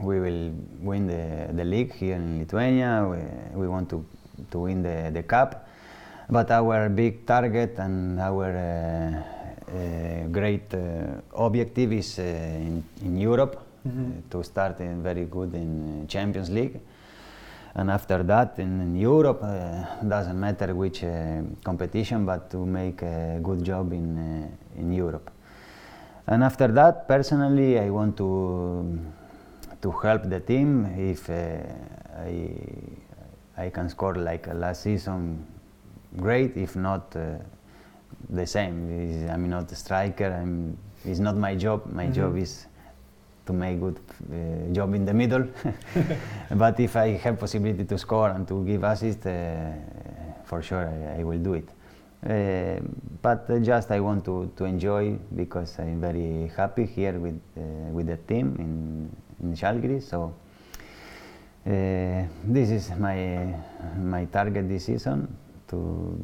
[0.00, 3.06] we will win the, the league here in Lithuania.
[3.08, 4.04] We, we want to,
[4.50, 5.66] to win the, the cup.
[6.28, 10.72] But our big target and our uh, uh, great
[11.34, 14.28] objective is in, in Europe mm-hmm.
[14.30, 16.80] to start very good in Champions League.
[17.74, 23.02] And after that, in, in Europe, uh, doesn't matter which uh, competition, but to make
[23.02, 25.30] a good job in, uh, in Europe.
[26.26, 28.98] And after that, personally, I want to,
[29.82, 31.58] to help the team if uh,
[32.18, 32.50] I,
[33.56, 35.46] I can score like last season,
[36.16, 36.56] great.
[36.56, 37.38] If not, uh,
[38.28, 39.28] the same.
[39.30, 40.26] I'm not a striker.
[40.26, 41.86] I'm, it's not my job.
[41.86, 42.12] My mm-hmm.
[42.12, 42.66] job is
[43.46, 45.46] to make good uh, job in the middle.
[46.50, 49.72] but if I have possibility to score and to give assist, uh,
[50.44, 51.68] for sure I, I, will do it.
[52.22, 52.80] Uh,
[53.22, 57.60] but just I want to, to enjoy because I'm very happy here with uh,
[57.92, 59.10] with the team in
[59.42, 60.02] in Žalgiris.
[60.02, 60.34] So
[61.66, 63.54] uh, this is my
[63.96, 65.36] my target this season
[65.68, 66.18] to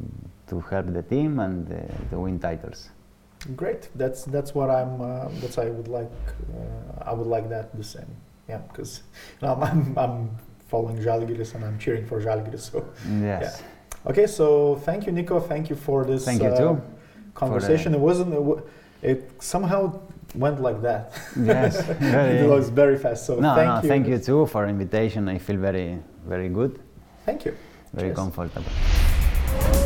[0.47, 2.89] to help the team and uh, to win titles.
[3.55, 3.89] Great.
[3.95, 5.01] That's that's what I'm.
[5.01, 6.11] Uh, that's I would like.
[6.53, 8.11] Uh, I would like that the same.
[8.49, 9.03] Yeah, because
[9.41, 10.29] you know, I'm, I'm, I'm
[10.67, 12.71] following Žalgiris and I'm cheering for Žalgiris.
[12.71, 12.85] So
[13.21, 13.61] yes.
[13.61, 14.09] Yeah.
[14.11, 14.27] Okay.
[14.27, 15.39] So thank you, Nico.
[15.39, 16.25] Thank you for this.
[16.25, 16.81] Thank you uh, too.
[17.33, 17.93] Conversation.
[17.93, 18.63] It wasn't.
[19.01, 19.99] It somehow
[20.35, 21.13] went like that.
[21.39, 21.77] Yes.
[22.01, 23.25] it was very fast.
[23.25, 23.87] So no, thank no, you.
[23.87, 25.29] Thank you too for invitation.
[25.29, 26.79] I feel very, very good.
[27.25, 27.55] Thank you.
[27.93, 28.17] Very Cheers.
[28.17, 29.85] comfortable.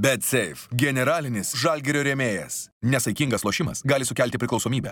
[0.00, 2.70] BetSafe- generalinis žalgerio rėmėjas.
[2.80, 4.88] Nesaikingas lošimas gali sukelti priklausomybę.